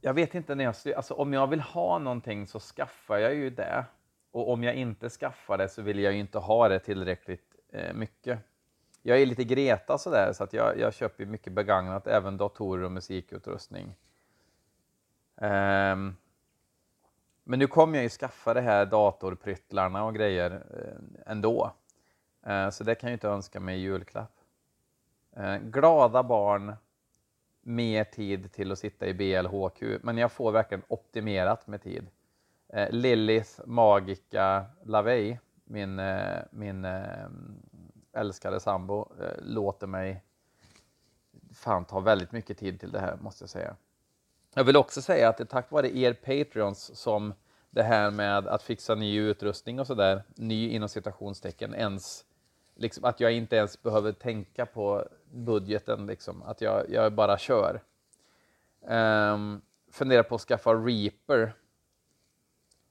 jag 0.00 0.14
vet 0.14 0.34
inte 0.34 0.54
när 0.54 0.64
jag 0.64 0.94
alltså 0.96 1.14
om 1.14 1.32
jag 1.32 1.46
vill 1.46 1.60
ha 1.60 1.98
någonting 1.98 2.46
så 2.46 2.60
skaffar 2.60 3.18
jag 3.18 3.34
ju 3.34 3.50
det. 3.50 3.84
Och 4.30 4.52
om 4.52 4.64
jag 4.64 4.74
inte 4.74 5.10
skaffar 5.10 5.58
det 5.58 5.68
så 5.68 5.82
vill 5.82 5.98
jag 5.98 6.12
ju 6.12 6.18
inte 6.18 6.38
ha 6.38 6.68
det 6.68 6.78
tillräckligt 6.78 7.56
eh, 7.72 7.94
mycket. 7.94 8.38
Jag 9.02 9.22
är 9.22 9.26
lite 9.26 9.44
Greta 9.44 9.98
sådär 9.98 10.32
så 10.32 10.44
att 10.44 10.52
jag, 10.52 10.78
jag 10.78 10.94
köper 10.94 11.26
mycket 11.26 11.52
begagnat, 11.52 12.06
även 12.06 12.36
datorer 12.36 12.84
och 12.84 12.92
musikutrustning. 12.92 13.94
Um, 15.36 16.16
men 17.44 17.58
nu 17.58 17.66
kommer 17.66 17.98
jag 17.98 18.02
ju 18.02 18.08
skaffa 18.08 18.54
det 18.54 18.60
här 18.60 18.86
datorpryttlarna 18.86 20.04
och 20.04 20.14
grejer 20.14 20.50
eh, 20.50 21.32
ändå. 21.32 21.72
Uh, 22.46 22.70
så 22.70 22.84
det 22.84 22.94
kan 22.94 23.08
jag 23.08 23.10
ju 23.10 23.14
inte 23.14 23.28
önska 23.28 23.60
mig 23.60 23.78
i 23.78 23.82
julklapp. 23.82 24.40
Uh, 25.38 25.56
glada 25.56 26.22
barn, 26.22 26.76
mer 27.60 28.04
tid 28.04 28.52
till 28.52 28.72
att 28.72 28.78
sitta 28.78 29.06
i 29.06 29.14
BLHQ, 29.14 29.82
men 30.02 30.18
jag 30.18 30.32
får 30.32 30.52
verkligen 30.52 30.82
optimerat 30.88 31.66
med 31.66 31.82
tid. 31.82 32.06
Eh, 32.72 32.90
Lilith 32.90 33.60
Magica 33.66 34.64
Lavey, 34.84 35.38
min, 35.64 35.98
eh, 35.98 36.42
min 36.50 36.84
eh, 36.84 37.28
älskade 38.12 38.60
sambo, 38.60 39.08
eh, 39.20 39.42
låter 39.42 39.86
mig 39.86 40.22
fan 41.54 41.84
ta 41.84 42.00
väldigt 42.00 42.32
mycket 42.32 42.58
tid 42.58 42.80
till 42.80 42.92
det 42.92 43.00
här, 43.00 43.16
måste 43.20 43.42
jag 43.42 43.50
säga. 43.50 43.76
Jag 44.54 44.64
vill 44.64 44.76
också 44.76 45.02
säga 45.02 45.28
att 45.28 45.36
det 45.36 45.42
är 45.42 45.46
tack 45.46 45.70
vare 45.70 45.96
er 45.96 46.12
Patreons 46.12 46.98
som 46.98 47.34
det 47.70 47.82
här 47.82 48.10
med 48.10 48.46
att 48.46 48.62
fixa 48.62 48.94
ny 48.94 49.18
utrustning 49.18 49.80
och 49.80 49.86
sådär, 49.86 50.22
ny 50.34 50.70
inom 50.70 50.88
citationstecken, 50.88 51.74
ens 51.74 52.24
liksom, 52.74 53.04
att 53.04 53.20
jag 53.20 53.32
inte 53.32 53.56
ens 53.56 53.82
behöver 53.82 54.12
tänka 54.12 54.66
på 54.66 55.08
budgeten, 55.30 56.06
liksom, 56.06 56.42
att 56.42 56.60
jag, 56.60 56.90
jag 56.90 57.12
bara 57.12 57.38
kör. 57.38 57.80
Ehm, 58.86 59.34
um, 59.34 59.62
funderar 59.90 60.22
på 60.22 60.34
att 60.34 60.40
skaffa 60.40 60.74
Reaper. 60.74 61.52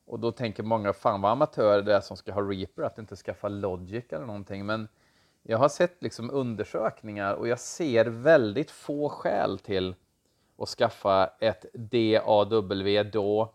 Och 0.06 0.20
då 0.20 0.32
tänker 0.32 0.64
många, 0.64 0.94
fan 0.94 1.22
vad 1.22 1.32
amatör 1.32 1.82
det 1.82 1.96
är 1.96 2.02
som 2.02 2.18
ska 2.18 2.34
ha 2.34 2.42
Reaper, 2.42 2.84
att 2.84 2.98
inte 2.98 3.16
skaffa 3.16 3.48
Logic 3.50 4.06
eller 4.10 4.26
någonting. 4.26 4.66
Men 4.66 4.88
jag 5.44 5.58
har 5.58 5.70
sett 5.70 6.04
liksom 6.04 6.32
undersökningar 6.32 7.34
och 7.34 7.48
jag 7.48 7.60
ser 7.60 8.06
väldigt 8.06 8.72
få 8.72 9.10
skäl 9.10 9.60
till 9.60 9.96
att 10.58 10.70
skaffa 10.70 11.28
ett 11.40 11.66
DAW 11.74 13.04
då 13.04 13.54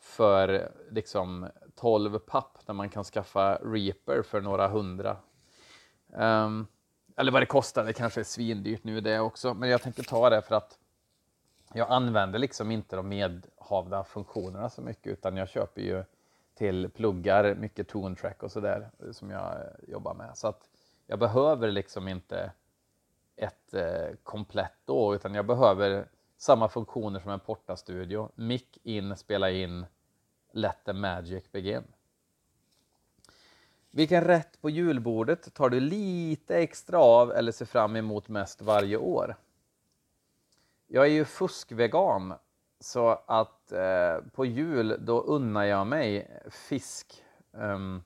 för 0.00 0.72
liksom 0.90 1.48
12 1.74 2.18
papp 2.18 2.58
när 2.66 2.74
man 2.74 2.88
kan 2.88 3.04
skaffa 3.04 3.54
Reaper 3.54 4.22
för 4.22 4.40
några 4.40 4.68
hundra. 4.68 5.16
Um, 6.08 6.66
eller 7.16 7.32
vad 7.32 7.42
det 7.42 7.46
kostar, 7.46 7.84
det 7.84 7.92
kanske 7.92 8.20
är 8.20 8.24
svindyrt 8.24 8.84
nu 8.84 9.00
det 9.00 9.20
också, 9.20 9.54
men 9.54 9.68
jag 9.68 9.82
tänkte 9.82 10.02
ta 10.02 10.30
det 10.30 10.42
för 10.42 10.54
att 10.54 10.78
jag 11.72 11.90
använder 11.90 12.38
liksom 12.38 12.70
inte 12.70 12.96
de 12.96 13.08
medhavda 13.08 14.04
funktionerna 14.04 14.70
så 14.70 14.82
mycket 14.82 15.12
utan 15.12 15.36
jag 15.36 15.48
köper 15.48 15.82
ju 15.82 16.04
till 16.54 16.90
pluggar, 16.90 17.54
mycket 17.54 17.88
tune 17.88 18.16
track 18.16 18.42
och 18.42 18.52
sådär 18.52 18.90
som 19.12 19.30
jag 19.30 19.56
jobbar 19.88 20.14
med. 20.14 20.30
Så 20.36 20.48
att 20.48 20.68
jag 21.10 21.18
behöver 21.18 21.70
liksom 21.70 22.08
inte 22.08 22.52
ett 23.36 23.74
eh, 23.74 24.16
komplett 24.22 24.78
då, 24.84 25.14
utan 25.14 25.34
jag 25.34 25.46
behöver 25.46 26.08
samma 26.36 26.68
funktioner 26.68 27.20
som 27.20 27.30
en 27.30 27.40
portastudio. 27.40 28.30
Mic 28.34 28.64
in, 28.82 29.16
spela 29.16 29.50
in, 29.50 29.86
let 30.52 30.84
the 30.84 30.92
magic 30.92 31.52
begin. 31.52 31.84
Vilken 33.90 34.24
rätt 34.24 34.60
på 34.60 34.70
julbordet 34.70 35.54
tar 35.54 35.68
du 35.68 35.80
lite 35.80 36.56
extra 36.56 36.98
av 36.98 37.32
eller 37.32 37.52
ser 37.52 37.66
fram 37.66 37.96
emot 37.96 38.28
mest 38.28 38.62
varje 38.62 38.96
år? 38.96 39.36
Jag 40.86 41.04
är 41.04 41.10
ju 41.10 41.24
fuskvegan 41.24 42.34
så 42.80 43.08
att 43.26 43.72
eh, 43.72 44.16
på 44.32 44.44
jul 44.44 44.96
då 45.00 45.20
unnar 45.20 45.64
jag 45.64 45.86
mig 45.86 46.40
fisk. 46.50 47.24
Um, 47.50 48.02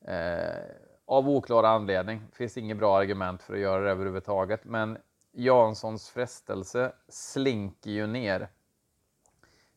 eh, 0.00 0.81
av 1.12 1.28
oklar 1.28 1.64
anledning. 1.64 2.22
Det 2.30 2.36
finns 2.36 2.56
inget 2.56 2.76
bra 2.76 2.98
argument 2.98 3.42
för 3.42 3.54
att 3.54 3.60
göra 3.60 3.84
det 3.84 3.90
överhuvudtaget. 3.90 4.64
Men 4.64 4.98
Janssons 5.32 6.10
frestelse 6.10 6.92
slinker 7.08 7.90
ju 7.90 8.06
ner. 8.06 8.48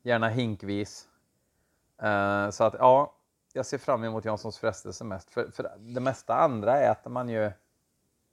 Gärna 0.02 0.30
hinkvis. 0.30 1.08
Uh, 2.04 2.50
så 2.50 2.64
att 2.64 2.74
ja, 2.80 3.16
jag 3.54 3.66
ser 3.66 3.78
fram 3.78 4.04
emot 4.04 4.26
Janssons 4.26 4.58
frestelse 4.58 5.04
mest. 5.04 5.30
För, 5.30 5.52
för 5.52 5.72
det 5.78 6.00
mesta 6.00 6.36
andra 6.36 6.80
äter 6.80 7.10
man 7.10 7.30
ju... 7.30 7.52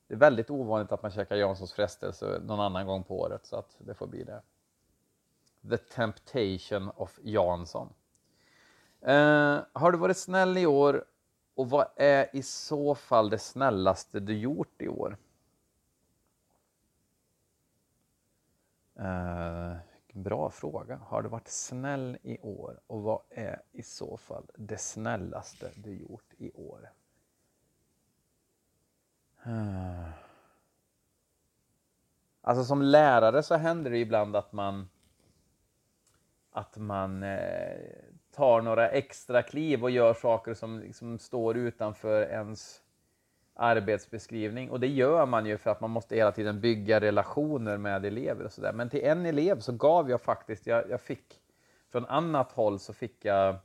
Det 0.06 0.14
är 0.14 0.18
väldigt 0.18 0.50
ovanligt 0.50 0.92
att 0.92 1.02
man 1.02 1.11
käkar 1.11 1.37
Janssons 1.37 1.73
frestelse 1.73 2.40
någon 2.42 2.61
annan 2.61 2.87
gång 2.87 3.02
på 3.02 3.21
året. 3.21 3.47
Så 3.47 3.56
att 3.56 3.76
det 3.78 3.94
får 3.94 4.06
bli 4.06 4.25
det. 4.25 4.42
The 5.71 5.76
Temptation 5.76 6.90
of 6.97 7.18
Jansson. 7.23 7.88
Uh, 9.09 9.59
har 9.73 9.92
du 9.92 9.99
varit 9.99 10.16
snäll 10.16 10.59
i 10.59 10.66
år 10.66 11.04
och 11.54 11.71
vad 11.71 11.87
är 11.97 12.37
i 12.37 12.42
så 12.42 12.94
fall 12.94 13.30
det 13.30 13.38
snällaste 13.38 14.21
du 14.21 14.38
gjort 14.38 14.82
i 14.82 14.88
år? 14.88 15.16
Uh, 19.00 19.76
bra 20.12 20.50
fråga. 20.50 20.97
Har 20.97 21.23
du 21.23 21.28
varit 21.28 21.49
snäll 21.49 22.18
i 22.23 22.38
år? 22.38 22.80
Och 22.87 23.02
vad 23.02 23.23
är 23.30 23.62
i 23.73 23.82
så 23.82 24.16
fall 24.16 24.50
det 24.54 24.78
snällaste 24.78 25.71
du 25.76 25.97
gjort 25.97 26.35
i 26.38 26.52
år? 26.52 26.90
Uh. 29.47 30.11
Alltså 32.40 32.64
som 32.64 32.82
lärare 32.82 33.42
så 33.42 33.54
händer 33.54 33.90
det 33.90 33.99
ibland 33.99 34.37
att 34.37 34.52
man 34.52 34.88
att 36.50 36.76
man 36.76 37.23
eh, 37.23 38.12
tar 38.32 38.62
några 38.62 38.88
extra 38.88 39.42
kliv 39.42 39.82
och 39.82 39.90
gör 39.90 40.14
saker 40.14 40.54
som 40.54 40.80
liksom 40.80 41.18
står 41.18 41.56
utanför 41.56 42.22
ens 42.22 42.82
arbetsbeskrivning. 43.54 44.70
Och 44.70 44.80
det 44.80 44.86
gör 44.86 45.26
man 45.26 45.46
ju 45.46 45.58
för 45.58 45.70
att 45.70 45.80
man 45.80 45.90
måste 45.90 46.16
hela 46.16 46.32
tiden 46.32 46.60
bygga 46.60 47.00
relationer 47.00 47.76
med 47.76 48.04
elever 48.04 48.44
och 48.44 48.52
sådär. 48.52 48.72
Men 48.72 48.90
till 48.90 49.04
en 49.04 49.26
elev 49.26 49.60
så 49.60 49.72
gav 49.72 50.10
jag 50.10 50.20
faktiskt, 50.20 50.66
jag, 50.66 50.90
jag 50.90 51.00
fick 51.00 51.40
från 51.90 52.06
annat 52.06 52.52
håll 52.52 52.78
så 52.78 52.92
fick 52.92 53.24
jag 53.24 53.56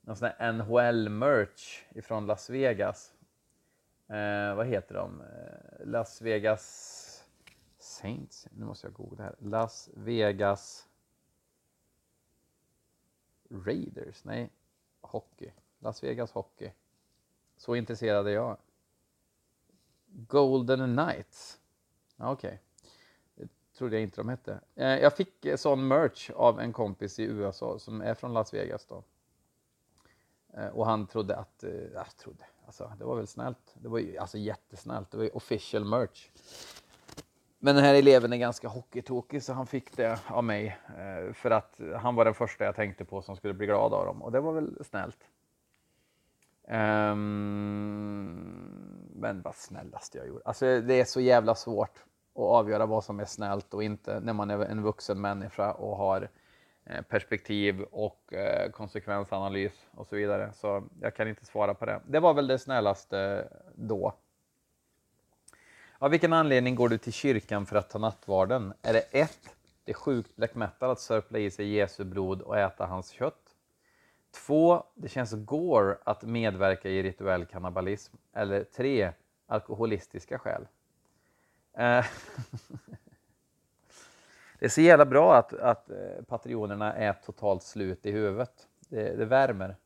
någon 0.00 0.16
sån 0.16 0.28
här 0.38 0.52
NHL-merch 0.52 1.84
ifrån 1.90 2.26
Las 2.26 2.50
Vegas. 2.50 3.12
Eh, 4.08 4.54
vad 4.54 4.66
heter 4.66 4.94
de? 4.94 5.20
Eh, 5.20 5.86
Las 5.86 6.22
Vegas 6.22 7.24
Saints? 7.78 8.48
Nu 8.50 8.64
måste 8.64 8.86
jag 8.86 8.94
googla 8.94 9.24
här. 9.24 9.34
Las 9.38 9.90
Vegas 9.94 10.87
Raiders? 13.48 14.24
Nej, 14.24 14.50
hockey. 15.00 15.52
Las 15.78 16.02
Vegas 16.02 16.32
Hockey. 16.32 16.72
Så 17.56 17.76
intresserad 17.76 18.26
är 18.26 18.30
jag. 18.30 18.56
Golden 20.06 20.96
Knights. 20.96 21.60
Okej. 22.16 22.32
Okay. 22.32 22.58
Det 23.34 23.78
trodde 23.78 23.96
jag 23.96 24.02
inte 24.02 24.20
de 24.20 24.28
hette. 24.28 24.60
Eh, 24.74 24.86
jag 24.86 25.16
fick 25.16 25.44
eh, 25.44 25.56
sån 25.56 25.88
merch 25.88 26.30
av 26.30 26.60
en 26.60 26.72
kompis 26.72 27.18
i 27.18 27.22
USA 27.22 27.78
som 27.78 28.00
är 28.00 28.14
från 28.14 28.32
Las 28.32 28.54
Vegas 28.54 28.86
då. 28.86 29.04
Eh, 30.54 30.68
och 30.68 30.86
han 30.86 31.06
trodde 31.06 31.36
att, 31.36 31.64
jag 31.94 32.16
trodde, 32.16 32.44
alltså 32.66 32.92
det 32.98 33.04
var 33.04 33.16
väl 33.16 33.26
snällt. 33.26 33.74
Det 33.74 33.88
var 33.88 33.98
ju 33.98 34.18
alltså 34.18 34.38
jättesnällt. 34.38 35.10
Det 35.10 35.16
var 35.16 35.24
ju 35.24 35.30
official 35.30 35.84
merch. 35.84 36.30
Men 37.58 37.74
den 37.74 37.84
här 37.84 37.94
eleven 37.94 38.32
är 38.32 38.36
ganska 38.36 38.68
hockeytokig 38.68 39.42
så 39.42 39.52
han 39.52 39.66
fick 39.66 39.96
det 39.96 40.18
av 40.26 40.44
mig 40.44 40.78
eh, 40.98 41.32
för 41.32 41.50
att 41.50 41.80
han 41.96 42.14
var 42.14 42.24
den 42.24 42.34
första 42.34 42.64
jag 42.64 42.76
tänkte 42.76 43.04
på 43.04 43.22
som 43.22 43.36
skulle 43.36 43.54
bli 43.54 43.66
glad 43.66 43.92
av 43.92 44.06
dem 44.06 44.22
och 44.22 44.32
det 44.32 44.40
var 44.40 44.52
väl 44.52 44.84
snällt. 44.84 45.18
Um, 46.70 48.38
men 49.14 49.42
vad 49.42 49.54
snällast 49.54 50.14
jag 50.14 50.26
gjorde. 50.26 50.42
Alltså 50.44 50.80
det 50.80 51.00
är 51.00 51.04
så 51.04 51.20
jävla 51.20 51.54
svårt 51.54 52.04
att 52.34 52.42
avgöra 52.42 52.86
vad 52.86 53.04
som 53.04 53.20
är 53.20 53.24
snällt 53.24 53.74
och 53.74 53.82
inte 53.82 54.20
när 54.20 54.32
man 54.32 54.50
är 54.50 54.58
en 54.58 54.82
vuxen 54.82 55.20
människa 55.20 55.72
och 55.72 55.96
har 55.96 56.28
eh, 56.84 57.02
perspektiv 57.02 57.82
och 57.82 58.32
eh, 58.32 58.70
konsekvensanalys 58.70 59.86
och 59.90 60.06
så 60.06 60.16
vidare. 60.16 60.52
Så 60.52 60.88
jag 61.00 61.14
kan 61.14 61.28
inte 61.28 61.44
svara 61.44 61.74
på 61.74 61.86
det. 61.86 62.00
Det 62.06 62.20
var 62.20 62.34
väl 62.34 62.46
det 62.46 62.58
snällaste 62.58 63.48
då. 63.74 64.14
Av 66.00 66.10
vilken 66.10 66.32
anledning 66.32 66.74
går 66.74 66.88
du 66.88 66.98
till 66.98 67.12
kyrkan 67.12 67.66
för 67.66 67.76
att 67.76 67.90
ta 67.90 67.98
nattvarden? 67.98 68.72
Är 68.82 68.92
det 68.92 69.00
ett, 69.00 69.54
det 69.84 69.92
är 69.92 69.94
sjukt 69.94 70.36
black 70.36 70.54
metal 70.54 70.90
att 70.90 71.00
sörpla 71.00 71.38
i 71.38 71.50
sig 71.50 71.68
Jesu 71.68 72.04
blod 72.04 72.42
och 72.42 72.58
äta 72.58 72.86
hans 72.86 73.10
kött? 73.10 73.54
Två, 74.30 74.84
det 74.94 75.08
känns 75.08 75.32
gore 75.32 75.98
att 76.04 76.22
medverka 76.22 76.88
i 76.88 77.02
rituell 77.02 77.44
kannibalism. 77.44 78.16
Eller 78.32 78.64
tre, 78.64 79.12
alkoholistiska 79.46 80.38
skäl. 80.38 80.66
Eh, 81.72 82.04
det 84.58 84.64
är 84.64 84.68
så 84.68 84.80
jävla 84.80 85.04
bra 85.06 85.36
att, 85.36 85.52
att 85.52 85.90
eh, 85.90 86.22
patrionerna 86.28 86.94
är 86.94 87.12
totalt 87.12 87.62
slut 87.62 88.06
i 88.06 88.10
huvudet. 88.10 88.68
Det, 88.88 89.16
det 89.16 89.24
värmer. 89.24 89.76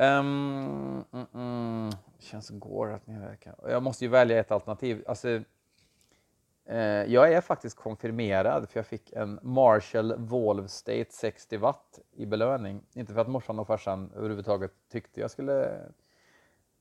Um, 0.00 1.04
mm, 1.12 1.26
mm, 1.34 1.90
känns 2.18 2.50
går 2.50 2.92
att 2.92 3.06
medverka. 3.06 3.54
Jag 3.68 3.82
måste 3.82 4.04
ju 4.04 4.10
välja 4.10 4.40
ett 4.40 4.50
alternativ. 4.50 5.04
Alltså, 5.08 5.40
Eh, 6.70 7.12
jag 7.12 7.32
är 7.32 7.40
faktiskt 7.40 7.76
konfirmerad 7.76 8.68
för 8.68 8.78
jag 8.78 8.86
fick 8.86 9.12
en 9.12 9.38
Marshall 9.42 10.14
Volve 10.16 10.68
State 10.68 11.06
60 11.10 11.56
watt 11.56 11.98
i 12.12 12.26
belöning. 12.26 12.82
Inte 12.94 13.14
för 13.14 13.20
att 13.20 13.28
morsan 13.28 13.58
och 13.58 13.66
farsan 13.66 14.12
överhuvudtaget 14.16 14.72
tyckte 14.92 15.20
jag 15.20 15.30
skulle 15.30 15.80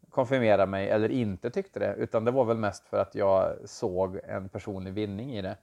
konfirmera 0.10 0.66
mig 0.66 0.90
eller 0.90 1.10
inte 1.10 1.50
tyckte 1.50 1.80
det, 1.80 1.96
utan 1.98 2.26
det 2.26 2.32
var 2.32 2.46
väl 2.46 2.58
mest 2.58 2.88
för 2.88 2.98
att 2.98 3.16
jag 3.16 3.58
såg 3.66 4.20
en 4.24 4.50
personlig 4.50 4.94
vinning 4.94 5.38
i 5.38 5.42
det. 5.42 5.58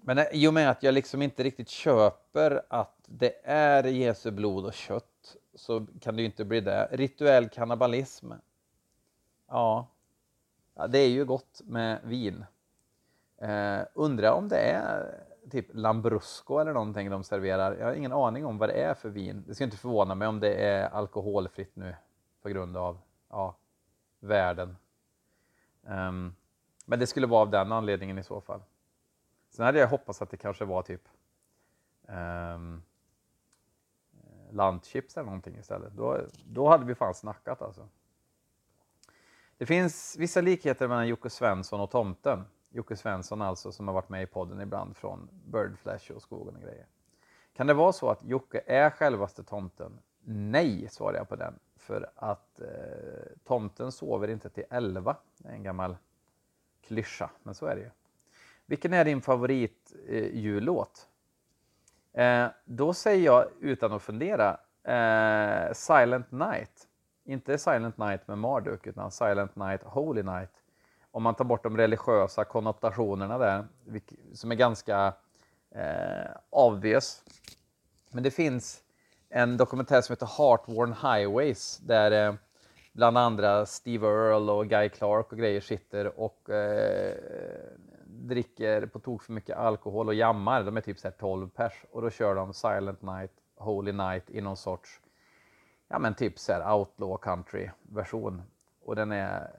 Men 0.00 0.18
eh, 0.18 0.26
i 0.32 0.48
och 0.48 0.54
med 0.54 0.70
att 0.70 0.82
jag 0.82 0.94
liksom 0.94 1.22
inte 1.22 1.42
riktigt 1.42 1.68
köper 1.68 2.62
att 2.68 2.96
det 3.06 3.34
är 3.44 3.84
Jesu 3.84 4.30
blod 4.30 4.64
och 4.64 4.74
kött 4.74 5.11
så 5.54 5.86
kan 6.00 6.16
det 6.16 6.22
ju 6.22 6.26
inte 6.26 6.44
bli 6.44 6.60
det. 6.60 6.88
Rituell 6.92 7.48
kannibalism. 7.48 8.32
Ja, 9.48 9.86
ja 10.74 10.86
det 10.86 10.98
är 10.98 11.08
ju 11.08 11.24
gott 11.24 11.60
med 11.64 12.00
vin. 12.04 12.44
Eh, 13.38 13.80
undrar 13.94 14.32
om 14.32 14.48
det 14.48 14.58
är 14.58 15.24
typ 15.50 15.66
Lambrusco 15.72 16.58
eller 16.58 16.72
någonting 16.72 17.10
de 17.10 17.24
serverar. 17.24 17.76
Jag 17.76 17.86
har 17.86 17.92
ingen 17.94 18.12
aning 18.12 18.46
om 18.46 18.58
vad 18.58 18.68
det 18.68 18.82
är 18.82 18.94
för 18.94 19.08
vin. 19.08 19.44
Det 19.46 19.54
ska 19.54 19.64
inte 19.64 19.76
förvåna 19.76 20.14
mig 20.14 20.28
om 20.28 20.40
det 20.40 20.54
är 20.54 20.88
alkoholfritt 20.88 21.76
nu 21.76 21.96
på 22.42 22.48
grund 22.48 22.76
av 22.76 22.98
ja, 23.30 23.56
världen. 24.20 24.76
Um, 25.82 26.34
men 26.86 26.98
det 26.98 27.06
skulle 27.06 27.26
vara 27.26 27.40
av 27.40 27.50
den 27.50 27.72
anledningen 27.72 28.18
i 28.18 28.22
så 28.22 28.40
fall. 28.40 28.60
Sen 29.50 29.64
hade 29.64 29.78
jag 29.78 29.88
hoppats 29.88 30.22
att 30.22 30.30
det 30.30 30.36
kanske 30.36 30.64
var 30.64 30.82
typ 30.82 31.08
um, 32.06 32.82
lantchips 34.52 35.16
eller 35.16 35.26
någonting 35.26 35.56
istället. 35.58 35.92
Då, 35.92 36.18
då 36.44 36.68
hade 36.68 36.84
vi 36.84 36.94
fan 36.94 37.14
snackat 37.14 37.62
alltså. 37.62 37.88
Det 39.56 39.66
finns 39.66 40.16
vissa 40.18 40.40
likheter 40.40 40.88
mellan 40.88 41.08
Jocke 41.08 41.30
Svensson 41.30 41.80
och 41.80 41.90
tomten. 41.90 42.44
Jocke 42.70 42.96
Svensson 42.96 43.42
alltså 43.42 43.72
som 43.72 43.88
har 43.88 43.94
varit 43.94 44.08
med 44.08 44.22
i 44.22 44.26
podden 44.26 44.60
ibland 44.60 44.96
från 44.96 45.28
Birdflash 45.46 46.12
och 46.12 46.22
Skogen 46.22 46.56
och 46.56 46.62
grejer. 46.62 46.86
Kan 47.56 47.66
det 47.66 47.74
vara 47.74 47.92
så 47.92 48.10
att 48.10 48.24
Jocke 48.24 48.62
är 48.66 48.90
självaste 48.90 49.44
tomten? 49.44 49.98
Nej, 50.24 50.88
svarar 50.90 51.16
jag 51.16 51.28
på 51.28 51.36
den. 51.36 51.58
För 51.76 52.10
att 52.16 52.60
eh, 52.60 52.66
tomten 53.44 53.92
sover 53.92 54.28
inte 54.28 54.50
till 54.50 54.64
11. 54.70 55.16
Det 55.38 55.48
är 55.48 55.52
en 55.52 55.62
gammal 55.62 55.96
klyscha, 56.82 57.30
men 57.42 57.54
så 57.54 57.66
är 57.66 57.76
det 57.76 57.82
ju. 57.82 57.90
Vilken 58.66 58.92
är 58.92 59.04
din 59.04 59.22
favorit 59.22 59.92
eh, 60.08 60.36
jullåt? 60.36 61.08
Eh, 62.12 62.46
då 62.64 62.92
säger 62.94 63.24
jag 63.24 63.44
utan 63.60 63.92
att 63.92 64.02
fundera 64.02 64.58
eh, 64.84 65.72
Silent 65.72 66.30
Night. 66.30 66.88
Inte 67.24 67.58
Silent 67.58 67.98
Night 67.98 68.28
med 68.28 68.38
Marduk 68.38 68.86
utan 68.86 69.10
Silent 69.10 69.56
Night 69.56 69.82
Holy 69.82 70.22
Night. 70.22 70.50
Om 71.10 71.22
man 71.22 71.34
tar 71.34 71.44
bort 71.44 71.62
de 71.62 71.76
religiösa 71.76 72.44
konnotationerna 72.44 73.38
där, 73.38 73.64
som 74.32 74.50
är 74.50 74.56
ganska 74.56 75.14
eh, 75.74 76.30
obvious. 76.50 77.24
Men 78.10 78.22
det 78.22 78.30
finns 78.30 78.82
en 79.28 79.56
dokumentär 79.56 80.00
som 80.00 80.12
heter 80.12 80.28
Heartworn 80.38 80.92
Highways 80.92 81.78
där 81.78 82.28
eh, 82.28 82.34
bland 82.92 83.18
andra 83.18 83.66
Steve 83.66 84.06
Earle 84.06 84.52
och 84.52 84.68
Guy 84.68 84.88
Clark 84.88 85.32
och 85.32 85.38
grejer 85.38 85.60
sitter 85.60 86.20
och 86.20 86.50
eh, 86.50 87.14
dricker 88.28 88.86
på 88.86 88.98
tok 88.98 89.22
för 89.22 89.32
mycket 89.32 89.56
alkohol 89.56 90.08
och 90.08 90.14
jammar. 90.14 90.62
De 90.62 90.76
är 90.76 90.80
typ 90.80 90.98
så 90.98 91.10
12 91.10 91.48
pers 91.48 91.84
och 91.90 92.02
då 92.02 92.10
kör 92.10 92.34
de 92.34 92.54
Silent 92.54 93.02
Night, 93.02 93.32
Holy 93.56 93.92
Night 93.92 94.30
i 94.30 94.40
någon 94.40 94.56
sorts, 94.56 95.00
ja 95.88 95.98
men 95.98 96.14
typ 96.14 96.38
så 96.38 96.52
här 96.52 96.74
outlaw 96.74 97.18
country 97.22 97.70
version. 97.82 98.42
Och 98.84 98.96
den 98.96 99.12
är 99.12 99.50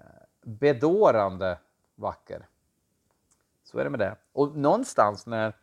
bedårande 0.41 1.57
vacker. 1.95 2.47
Så 3.63 3.79
är 3.79 3.83
det 3.83 3.89
med 3.89 3.99
det. 3.99 4.15
Och 4.33 4.57
någonstans 4.57 5.27
när, 5.27 5.53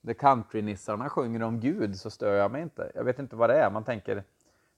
när 0.00 0.14
countrynissarna 0.14 1.08
sjunger 1.08 1.42
om 1.42 1.60
Gud 1.60 1.96
så 1.96 2.10
stör 2.10 2.34
jag 2.34 2.50
mig 2.50 2.62
inte. 2.62 2.92
Jag 2.94 3.04
vet 3.04 3.18
inte 3.18 3.36
vad 3.36 3.50
det 3.50 3.56
är. 3.56 3.70
Man 3.70 3.84
tänker, 3.84 4.24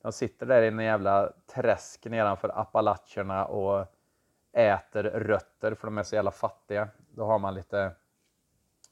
de 0.03 0.13
sitter 0.13 0.47
där 0.47 0.63
i 0.63 0.69
en 0.69 0.79
jävla 0.79 1.33
träsk 1.55 2.05
nedanför 2.05 2.61
Appalacherna 2.61 3.45
och 3.45 3.87
äter 4.53 5.03
rötter 5.03 5.75
för 5.75 5.87
de 5.87 5.99
är 5.99 6.03
så 6.03 6.15
jävla 6.15 6.31
fattiga. 6.31 6.89
Då 7.11 7.25
har 7.25 7.39
man 7.39 7.55
lite, 7.55 7.93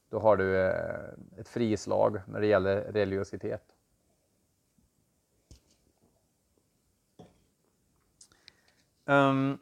då 0.09 0.19
har 0.19 0.37
du 0.37 0.57
eh, 0.57 1.39
ett 1.39 1.47
frislag 1.47 2.21
när 2.27 2.39
det 2.41 2.47
gäller 2.47 2.81
religiositet. 2.81 3.63
Um, 9.05 9.59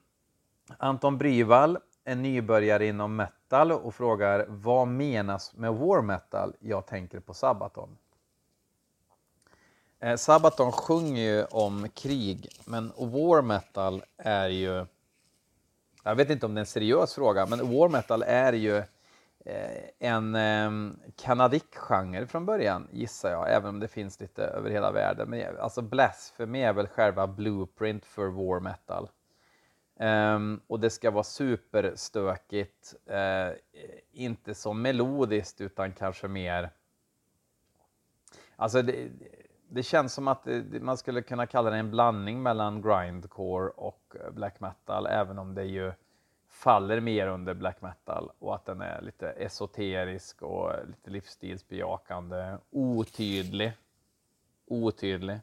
Anton 0.78 1.18
Bryvall 1.18 1.78
är 2.04 2.16
nybörjare 2.16 2.88
inom 2.88 3.16
metal 3.16 3.72
och 3.72 3.96
frågar 3.96 4.46
vad 4.50 4.88
menas 4.88 5.54
med 5.56 5.74
war 5.74 6.02
metal? 6.02 6.54
Jag 6.60 6.86
tänker 6.86 7.20
på 7.20 7.34
Sabaton. 7.34 7.98
Eh, 10.00 10.16
Sabaton 10.16 10.72
sjunger 10.72 11.22
ju 11.22 11.46
om 11.46 11.90
krig, 11.90 12.50
men 12.66 12.94
war 12.98 13.42
metal 13.42 14.04
är 14.18 14.48
ju 14.48 14.86
jag 16.08 16.16
vet 16.16 16.30
inte 16.30 16.46
om 16.46 16.54
det 16.56 16.60
är 16.60 16.62
en 16.62 16.66
seriös 16.66 17.14
fråga, 17.16 17.46
men 17.46 17.78
war 17.78 17.90
metal 17.90 18.24
är 18.24 18.54
ju 18.54 18.78
eh, 19.46 19.84
en 20.00 20.36
eh, 20.36 20.72
kanadick-genre 21.16 22.28
från 22.28 22.46
början, 22.46 22.88
gissar 22.92 23.32
jag, 23.32 23.54
även 23.54 23.70
om 23.70 23.80
det 23.80 23.88
finns 23.88 24.20
lite 24.20 24.44
över 24.44 24.70
hela 24.70 24.92
världen. 24.92 25.30
Men 25.30 25.58
alltså 25.60 25.82
Blasphemy 25.82 26.62
är 26.62 26.74
väl 26.74 26.88
själva 26.88 27.28
blueprint 27.28 28.06
för 28.06 28.28
war 28.28 28.60
metal. 28.60 29.10
Um, 30.00 30.62
och 30.68 30.80
det 30.80 30.90
ska 30.90 31.12
vara 31.12 31.24
superstökigt, 31.24 32.96
uh, 33.10 33.56
inte 34.12 34.56
så 34.56 34.74
melodiskt 34.74 35.62
utan 35.62 35.92
kanske 35.94 36.28
mer... 36.28 36.70
Alltså 38.56 38.82
det, 38.82 39.10
det 39.70 39.84
känns 39.84 40.14
som 40.14 40.28
att 40.28 40.48
eh, 40.48 40.58
det, 40.58 40.80
man 40.80 40.98
skulle 40.98 41.22
kunna 41.22 41.46
kalla 41.46 41.70
det 41.70 41.78
en 41.78 41.92
blandning 41.92 42.44
mellan 42.44 42.82
grindcore 42.82 43.70
och 43.70 44.16
eh, 44.16 44.32
black 44.32 44.60
metal, 44.60 45.06
även 45.06 45.40
om 45.40 45.56
det 45.56 45.66
ju 45.66 45.94
faller 46.50 47.00
mer 47.00 47.28
under 47.28 47.54
black 47.54 47.82
metal 47.82 48.32
och 48.40 48.56
att 48.56 48.66
den 48.66 48.82
är 48.82 49.02
lite 49.02 49.30
esoterisk 49.30 50.42
och 50.42 50.74
eh, 50.74 50.86
lite 50.88 51.10
livsstilsbejakande, 51.10 52.58
otydlig. 52.70 53.72
Otydlig, 54.70 55.40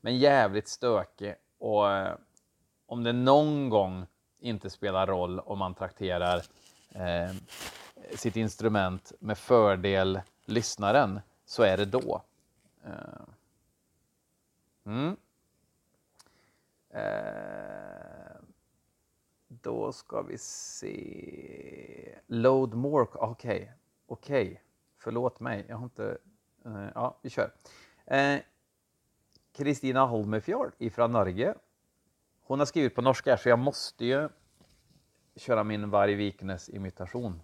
men 0.00 0.18
jävligt 0.18 0.68
stökig 0.68 1.34
och 1.58 1.84
om 2.86 3.04
det 3.04 3.12
någon 3.12 3.68
gång 3.68 4.06
inte 4.40 4.70
spelar 4.70 5.06
roll 5.06 5.40
om 5.40 5.58
man 5.58 5.74
trakterar 5.74 6.42
eh, 6.90 7.34
sitt 8.14 8.36
instrument 8.36 9.12
med 9.18 9.38
fördel 9.38 10.20
lyssnaren 10.44 11.20
så 11.46 11.62
är 11.62 11.76
det 11.76 11.84
då. 11.84 12.22
Eh, 12.84 12.92
mm. 14.88 15.16
eh, 16.90 18.42
då 19.48 19.92
ska 19.92 20.22
vi 20.22 20.38
se. 20.38 22.18
Load 22.26 22.74
more. 22.74 23.06
Okej, 23.14 23.62
okay. 23.62 23.68
okej. 24.06 24.46
Okay. 24.46 24.58
Förlåt 24.98 25.40
mig. 25.40 25.64
Jag 25.68 25.76
har 25.76 25.84
inte. 25.84 26.18
Eh, 26.64 26.88
ja, 26.94 27.18
vi 27.22 27.30
kör. 27.30 27.52
Eh, 28.06 28.40
Kristina 29.52 30.00
eh, 30.00 30.08
Holmefjord 30.08 30.72
ifrån 30.78 31.12
Norge. 31.12 31.54
Hon 32.40 32.58
har 32.58 32.66
skrivit 32.66 32.94
på 32.94 33.02
norska 33.02 33.36
så 33.36 33.48
jag 33.48 33.58
måste 33.58 34.04
ju 34.04 34.28
köra 35.36 35.64
min 35.64 35.90
Varg 35.90 36.14
Viknes 36.14 36.68
imitation. 36.68 37.40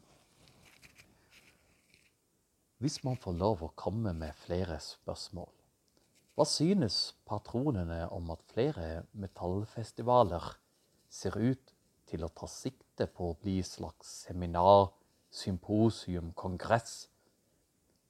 Hvis 2.79 3.03
man 3.03 3.17
får 3.17 3.33
lov 3.33 3.63
å 3.65 3.69
komme 3.69 4.13
med 4.13 4.35
flere 4.37 4.79
spørsmål, 4.81 5.51
hva 6.35 6.45
synes 6.51 7.15
patronene 7.31 8.09
om 8.11 8.33
at 8.35 8.41
flere 8.51 9.05
metallfestivaler 9.13 10.49
ser 11.07 11.39
ut 11.39 11.75
til 12.11 12.25
å 12.27 12.31
ta 12.35 12.49
sikte 12.51 13.07
på 13.07 13.31
å 13.31 13.37
bli 13.39 13.61
slags 13.63 14.11
seminar, 14.27 14.89
symposium, 15.31 16.33
kongress 16.35 17.05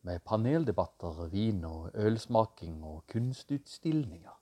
med 0.08 0.24
paneldebatter, 0.24 1.20
vin 1.32 1.60
og 1.68 1.92
ølsmaking 2.00 2.80
og 2.84 3.04
kunstutstillinger. 3.12 4.40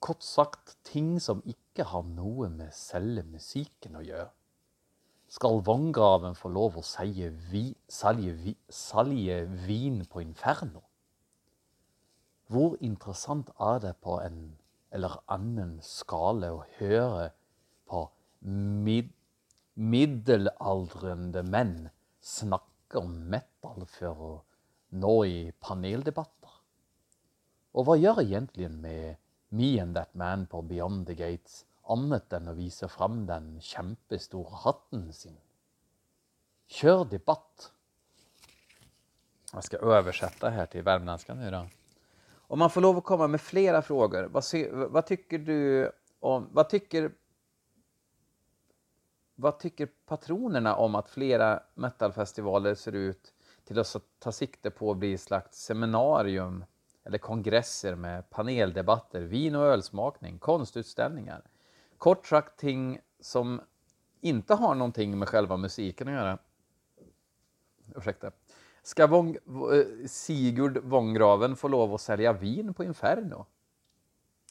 Kort 0.00 0.24
sagt 0.24 0.76
ting 0.88 1.16
som 1.20 1.44
ikke 1.44 1.84
har 1.92 2.08
noe 2.08 2.48
med 2.52 2.72
selve 2.76 3.24
musikken 3.28 3.96
å 4.00 4.04
gjøre. 4.04 4.32
Skal 5.36 5.60
Vanngraven 5.66 6.36
få 6.38 6.48
lov 6.54 6.76
å 6.80 6.84
selge, 6.86 7.32
vi, 7.50 7.68
vi, 8.40 8.56
vin 9.66 10.04
på 10.08 10.22
Inferno? 10.22 10.85
Hvor 12.46 12.76
interessant 12.80 13.50
er 13.58 13.80
det 13.82 13.96
på 14.04 14.20
en 14.22 14.40
eller 14.94 15.18
annen 15.32 15.78
skala 15.82 16.52
å 16.54 16.64
høre 16.78 17.30
på 17.90 18.06
mid 18.86 19.12
middelaldrende 19.76 21.42
menn 21.44 21.90
snakke 22.24 23.02
om 23.02 23.16
metal 23.32 23.84
for 23.92 24.22
å 24.28 24.32
nå 25.02 25.14
i 25.28 25.40
paneldebatter? 25.60 26.54
Og 27.76 27.88
hva 27.88 27.96
gjør 28.00 28.22
egentlig 28.22 28.70
med 28.72 29.18
Me 29.50 29.74
and 29.82 29.98
That 29.98 30.14
Man 30.14 30.46
på 30.46 30.62
Beyond 30.62 31.06
the 31.10 31.14
Gates 31.18 31.64
annat 31.82 32.32
än 32.32 32.48
att 32.48 32.56
visa 32.56 32.88
fram 32.88 33.26
den 33.26 33.60
kjempestore 33.60 34.54
hatten 34.64 35.12
sin? 35.12 35.36
Kör 36.66 37.04
debatt! 37.04 37.72
Jag 39.52 39.64
ska 39.64 39.76
översätta 39.76 40.50
här 40.50 40.66
till 40.66 40.82
värmländska 40.82 41.34
nu 41.34 41.50
då. 41.50 41.66
Om 42.48 42.58
man 42.58 42.70
får 42.70 42.80
lov 42.80 42.96
att 42.96 43.04
komma 43.04 43.26
med 43.26 43.40
flera 43.40 43.82
frågor, 43.82 44.24
vad, 44.24 44.44
se, 44.44 44.68
vad 44.72 45.06
tycker 45.06 45.38
du 45.38 45.90
om, 46.20 46.48
vad 46.52 46.68
tycker 46.68 47.12
vad 49.38 49.58
tycker 49.58 49.88
patronerna 50.06 50.76
om 50.76 50.94
att 50.94 51.08
flera 51.08 51.62
metalfestivaler 51.74 52.74
ser 52.74 52.92
ut 52.92 53.34
till 53.64 53.78
att 53.78 53.96
ta 54.18 54.32
sikte 54.32 54.70
på 54.70 54.90
att 54.90 54.96
bli 54.96 55.14
ett 55.14 55.20
slags 55.20 55.58
seminarium 55.58 56.64
eller 57.04 57.18
kongresser 57.18 57.94
med 57.94 58.30
paneldebatter, 58.30 59.20
vin 59.20 59.54
och 59.54 59.62
ölsmakning, 59.62 60.38
konstutställningar. 60.38 61.42
Kort 61.98 62.26
sagt 62.26 62.58
ting 62.58 63.00
som 63.20 63.60
inte 64.20 64.54
har 64.54 64.74
någonting 64.74 65.18
med 65.18 65.28
själva 65.28 65.56
musiken 65.56 66.08
att 66.08 66.14
göra. 66.14 66.38
Ursäkta. 67.96 68.30
Ska 68.86 69.06
Vong, 69.06 69.36
eh, 69.36 70.06
Sigurd 70.06 70.78
Vångraven 70.78 71.56
få 71.56 71.68
lov 71.68 71.94
att 71.94 72.00
sälja 72.00 72.32
vin 72.32 72.74
på 72.74 72.84
Inferno? 72.84 73.46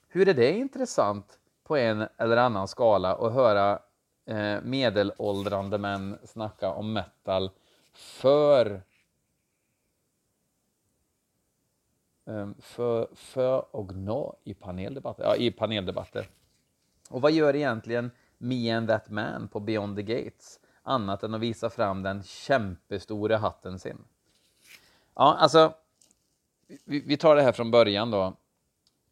Hur 0.08 0.28
är 0.28 0.34
det 0.34 0.52
intressant 0.52 1.39
på 1.63 1.78
en 1.78 2.08
eller 2.17 2.38
annan 2.38 2.67
skala 2.67 3.15
att 3.15 3.34
höra 3.34 3.80
eh, 4.26 4.62
medelåldrande 4.63 5.78
män 5.78 6.17
snacka 6.24 6.71
om 6.71 6.93
metal 6.93 7.52
för 7.93 8.82
ehm, 12.26 12.56
för, 12.60 13.08
för 13.13 13.76
och 13.76 13.95
nå 13.95 14.38
i 14.43 14.54
paneldebatter. 14.54 15.24
Ja, 15.24 15.36
i 15.36 15.52
paneldebatter. 15.52 16.30
Och 17.10 17.21
vad 17.21 17.32
gör 17.32 17.56
egentligen 17.56 18.12
Me 18.38 18.71
and 18.71 18.88
That 18.88 19.10
Man 19.10 19.48
på 19.48 19.60
Beyond 19.60 19.95
the 19.95 20.04
Gates 20.04 20.60
annat 20.84 21.24
än 21.24 21.34
att 21.34 21.41
visa 21.41 21.69
fram 21.69 22.04
den 22.04 22.24
kämpestora 22.24 23.38
hatten 23.38 23.80
sin? 23.80 24.06
Ja, 25.15 25.36
alltså, 25.39 25.73
vi, 26.86 26.99
vi 26.99 27.17
tar 27.17 27.36
det 27.36 27.41
här 27.41 27.51
från 27.51 27.71
början 27.71 28.12
då. 28.12 28.38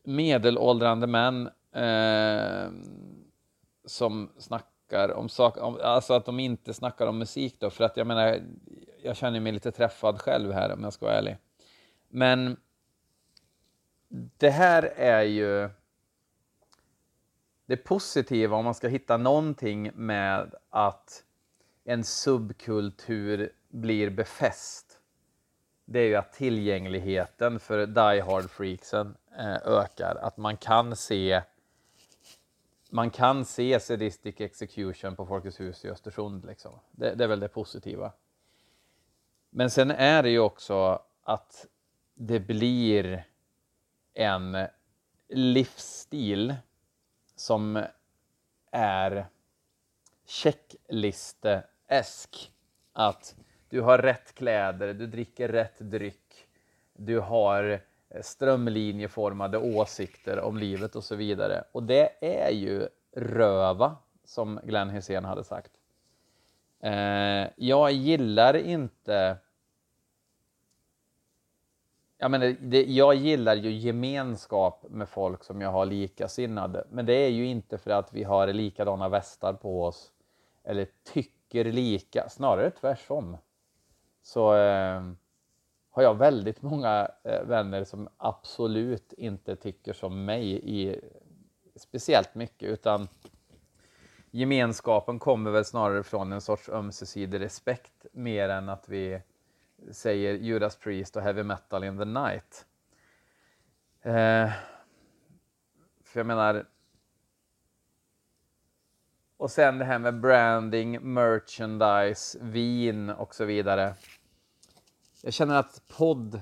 Medelåldrande 0.03 1.07
män 1.07 1.49
eh, 1.71 2.71
som 3.85 4.31
snackar 4.37 5.11
om 5.11 5.29
saker, 5.29 5.81
alltså 5.81 6.13
att 6.13 6.25
de 6.25 6.39
inte 6.39 6.73
snackar 6.73 7.07
om 7.07 7.17
musik 7.17 7.55
då, 7.59 7.69
för 7.69 7.83
att 7.83 7.97
jag 7.97 8.07
menar, 8.07 8.41
jag 9.03 9.17
känner 9.17 9.39
mig 9.39 9.51
lite 9.51 9.71
träffad 9.71 10.21
själv 10.21 10.51
här 10.51 10.73
om 10.73 10.83
jag 10.83 10.93
ska 10.93 11.05
vara 11.05 11.17
ärlig. 11.17 11.37
Men 12.09 12.57
det 14.37 14.49
här 14.49 14.83
är 14.95 15.23
ju 15.23 15.69
det 17.65 17.77
positiva 17.77 18.57
om 18.57 18.65
man 18.65 18.75
ska 18.75 18.87
hitta 18.87 19.17
någonting 19.17 19.91
med 19.93 20.55
att 20.69 21.23
en 21.83 22.03
subkultur 22.03 23.51
blir 23.69 24.09
befäst 24.09 24.92
det 25.85 25.99
är 25.99 26.05
ju 26.05 26.15
att 26.15 26.33
tillgängligheten 26.33 27.59
för 27.59 27.85
Die 27.85 28.21
Hard-freaksen 28.21 29.15
eh, 29.37 29.57
ökar. 29.65 30.15
Att 30.15 30.37
man 30.37 30.57
kan 30.57 30.95
se 30.95 31.41
man 32.93 33.09
kan 33.09 33.45
se 33.45 33.79
Sadistic 33.79 34.41
Execution 34.41 35.15
på 35.15 35.25
Folkets 35.25 35.59
hus 35.59 35.85
i 35.85 35.89
Östersund. 35.89 36.45
Liksom. 36.45 36.79
Det, 36.91 37.15
det 37.15 37.23
är 37.23 37.27
väl 37.27 37.39
det 37.39 37.47
positiva. 37.47 38.11
Men 39.49 39.69
sen 39.69 39.91
är 39.91 40.23
det 40.23 40.29
ju 40.29 40.39
också 40.39 41.01
att 41.23 41.67
det 42.13 42.39
blir 42.39 43.27
en 44.13 44.67
livsstil 45.29 46.55
som 47.35 47.85
är 48.71 49.27
checkliste-esk. 50.25 52.51
Att 52.93 53.35
du 53.73 53.81
har 53.81 53.97
rätt 53.97 54.35
kläder, 54.35 54.93
du 54.93 55.07
dricker 55.07 55.49
rätt 55.49 55.79
dryck, 55.79 56.47
du 56.93 57.19
har 57.19 57.81
eh, 58.09 58.21
strömlinjeformade 58.21 59.57
åsikter 59.57 60.39
om 60.39 60.57
livet 60.57 60.95
och 60.95 61.03
så 61.03 61.15
vidare. 61.15 61.63
Och 61.71 61.83
det 61.83 62.09
är 62.21 62.51
ju 62.51 62.87
röva, 63.11 63.95
som 64.23 64.59
Glenn 64.63 64.89
Hysén 64.89 65.25
hade 65.25 65.43
sagt. 65.43 65.71
Eh, 66.79 67.47
jag 67.55 67.91
gillar 67.91 68.53
inte 68.53 69.37
jag, 72.17 72.31
menar, 72.31 72.55
det, 72.59 72.83
jag 72.83 73.15
gillar 73.15 73.55
ju 73.55 73.71
gemenskap 73.71 74.85
med 74.89 75.09
folk 75.09 75.43
som 75.43 75.61
jag 75.61 75.69
har 75.69 75.85
likasinnade, 75.85 76.87
men 76.89 77.05
det 77.05 77.13
är 77.13 77.29
ju 77.29 77.45
inte 77.45 77.77
för 77.77 77.91
att 77.91 78.13
vi 78.13 78.23
har 78.23 78.47
likadana 78.47 79.09
västar 79.09 79.53
på 79.53 79.83
oss 79.83 80.11
eller 80.63 80.87
tycker 81.13 81.63
lika, 81.63 82.29
snarare 82.29 82.71
tvärtom 82.71 83.37
så 84.23 84.55
eh, 84.55 85.01
har 85.89 86.03
jag 86.03 86.17
väldigt 86.17 86.61
många 86.61 87.11
eh, 87.23 87.43
vänner 87.43 87.83
som 87.83 88.09
absolut 88.17 89.13
inte 89.13 89.55
tycker 89.55 89.93
som 89.93 90.25
mig 90.25 90.61
i 90.63 91.01
speciellt 91.75 92.35
mycket 92.35 92.69
utan 92.69 93.07
gemenskapen 94.31 95.19
kommer 95.19 95.51
väl 95.51 95.65
snarare 95.65 96.03
från 96.03 96.31
en 96.31 96.41
sorts 96.41 96.69
ömsesidig 96.69 97.41
respekt 97.41 98.05
mer 98.11 98.49
än 98.49 98.69
att 98.69 98.89
vi 98.89 99.21
säger 99.91 100.33
Judas 100.33 100.75
Priest 100.75 101.15
och 101.15 101.21
heavy 101.21 101.43
metal 101.43 101.83
in 101.83 101.97
the 101.97 102.05
night. 102.05 102.65
Eh, 104.01 104.51
för 106.03 106.19
jag 106.19 106.27
menar 106.27 106.65
och 109.37 109.51
sen 109.51 109.79
det 109.79 109.85
här 109.85 109.99
med 109.99 110.19
branding, 110.19 111.13
merchandise, 111.13 112.37
vin 112.41 113.09
och 113.09 113.35
så 113.35 113.45
vidare. 113.45 113.93
Jag 115.25 115.33
känner 115.33 115.55
att 115.55 115.81
podd, 115.97 116.41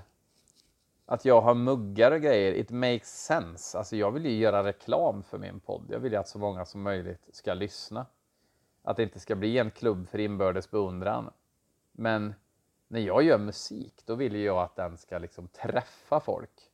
att 1.06 1.26
jag 1.26 1.42
har 1.42 1.54
muggar 1.56 2.12
och 2.12 2.22
grejer, 2.22 2.54
it 2.54 2.70
makes 2.70 3.26
sense. 3.26 3.78
Alltså 3.78 3.96
jag 3.96 4.12
vill 4.12 4.26
ju 4.26 4.32
göra 4.32 4.64
reklam 4.64 5.24
för 5.24 5.38
min 5.38 5.60
podd. 5.60 5.86
Jag 5.90 6.00
vill 6.00 6.12
ju 6.12 6.18
att 6.18 6.28
så 6.28 6.40
många 6.40 6.66
som 6.66 6.82
möjligt 6.82 7.30
ska 7.32 7.54
lyssna. 7.54 8.06
Att 8.84 8.98
det 8.98 9.04
inte 9.04 9.20
ska 9.20 9.36
bli 9.36 9.58
en 9.58 9.72
klubb 9.72 10.10
för 10.10 10.20
inbördes 10.20 10.72
beundran. 10.72 11.32
Men 11.92 12.34
när 12.88 13.00
jag 13.00 13.24
gör 13.24 13.38
musik, 13.38 13.94
då 14.06 14.16
vill 14.16 14.36
jag 14.36 14.58
att 14.58 14.76
den 14.76 14.98
ska 14.98 15.18
liksom 15.18 15.48
träffa 15.48 16.20
folk. 16.20 16.72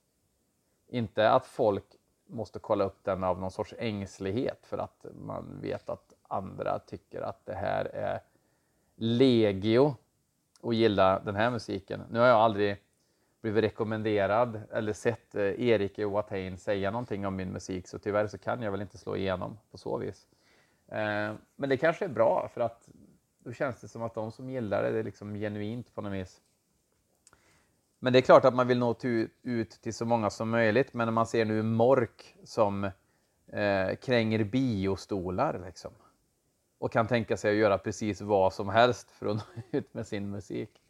Inte 0.88 1.32
att 1.32 1.46
folk 1.46 1.86
måste 2.28 2.60
kolla 2.60 2.84
upp 2.84 3.04
den 3.04 3.24
av 3.24 3.40
någon 3.40 3.52
sorts 3.52 3.74
ängslighet 3.78 4.66
för 4.66 4.78
att 4.78 5.06
man 5.26 5.60
vet 5.62 5.90
att 5.90 6.14
andra 6.28 6.80
tycker 6.80 7.22
att 7.22 7.46
det 7.46 7.56
här 7.56 7.86
är 7.86 8.20
legio 8.96 9.96
och 10.68 10.74
gilla 10.74 11.20
den 11.20 11.36
här 11.36 11.52
musiken. 11.52 12.04
Nu 12.10 12.20
har 12.20 12.28
jag 12.28 12.38
aldrig 12.38 12.78
blivit 13.42 13.64
rekommenderad 13.64 14.62
eller 14.72 14.94
sett 14.94 15.36
eh, 15.36 15.44
Erik 15.44 16.00
Watain 16.00 16.58
säga 16.58 16.92
någonting 16.92 17.26
om 17.26 17.36
min 17.36 17.52
musik 17.52 17.88
så 17.88 18.00
tyvärr 18.00 18.28
så 18.28 18.38
kan 18.38 18.62
jag 18.62 18.72
väl 18.72 18.82
inte 18.82 18.98
slå 18.98 19.16
igenom 19.16 19.58
på 19.72 19.78
så 19.78 19.98
vis. 19.98 20.28
Eh, 20.88 21.34
men 21.56 21.70
det 21.70 21.78
kanske 21.78 22.06
är 22.06 22.10
bra 22.10 22.50
för 22.54 22.62
att 22.62 22.90
då 23.40 23.54
känns 23.54 23.82
det 23.82 23.88
som 23.88 24.04
att 24.04 24.14
de 24.14 24.32
som 24.32 24.50
gillar 24.50 24.84
det, 24.84 24.92
det 24.92 25.00
är 25.00 25.04
liksom 25.04 25.36
genuint 25.36 25.96
på 25.96 26.02
något 26.02 26.14
vis. 26.14 26.42
Men 28.00 28.14
det 28.14 28.20
är 28.20 28.22
klart 28.22 28.46
att 28.46 28.56
man 28.56 28.68
vill 28.68 28.80
nå 28.80 28.96
ut 29.44 29.72
till 29.72 29.94
så 29.94 30.06
många 30.06 30.30
som 30.30 30.50
möjligt. 30.50 30.94
Men 30.94 31.08
när 31.08 31.12
man 31.12 31.26
ser 31.26 31.46
nu 31.46 31.64
Mork 31.64 32.36
som 32.44 32.84
eh, 33.48 33.96
kränger 34.02 34.44
biostolar 34.44 35.62
liksom 35.66 35.92
och 36.78 36.92
kan 36.92 37.08
tänka 37.08 37.38
sig 37.38 37.52
att 37.52 37.58
göra 37.58 37.78
precis 37.78 38.22
vad 38.22 38.54
som 38.54 38.70
helst 38.70 39.12
för 39.12 39.26
att 39.26 39.36
nå 39.56 39.62
ut 39.72 39.94
med 39.94 40.08
sin 40.08 40.30
musik. 40.30 40.82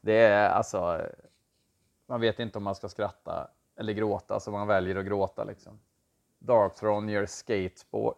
Det 0.00 0.18
är 0.18 0.48
alltså, 0.48 1.06
man 2.06 2.20
vet 2.20 2.38
inte 2.38 2.58
om 2.58 2.64
man 2.64 2.74
ska 2.74 2.88
skratta 2.88 3.50
eller 3.76 3.92
gråta 3.92 4.40
så 4.40 4.50
man 4.50 4.66
väljer 4.66 4.96
att 4.96 5.06
gråta 5.06 5.44
liksom. 5.44 5.80
Darkthrone 6.38 7.12
gör 7.12 7.26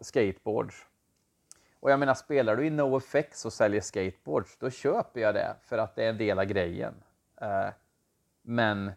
skateboards. 0.03 0.85
Och 1.79 1.91
jag 1.91 1.99
menar, 1.99 2.13
spelar 2.13 2.55
du 2.55 2.65
i 2.65 2.69
No 2.69 2.97
Effects 2.97 3.45
och 3.45 3.53
säljer 3.53 3.81
skateboards, 3.81 4.57
då 4.57 4.69
köper 4.69 5.21
jag 5.21 5.35
det 5.35 5.55
för 5.61 5.77
att 5.77 5.95
det 5.95 6.03
är 6.03 6.09
en 6.09 6.17
del 6.17 6.39
av 6.39 6.45
grejen. 6.45 6.93
Eh, 7.41 7.67
men 8.41 8.91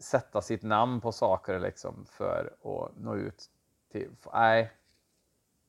sätta 0.00 0.42
sitt 0.42 0.62
namn 0.62 1.00
på 1.00 1.12
saker 1.12 1.60
liksom 1.60 2.06
för 2.10 2.54
att 2.62 2.96
nå 2.96 3.16
ut 3.16 3.50
till, 3.92 4.10
nej, 4.32 4.70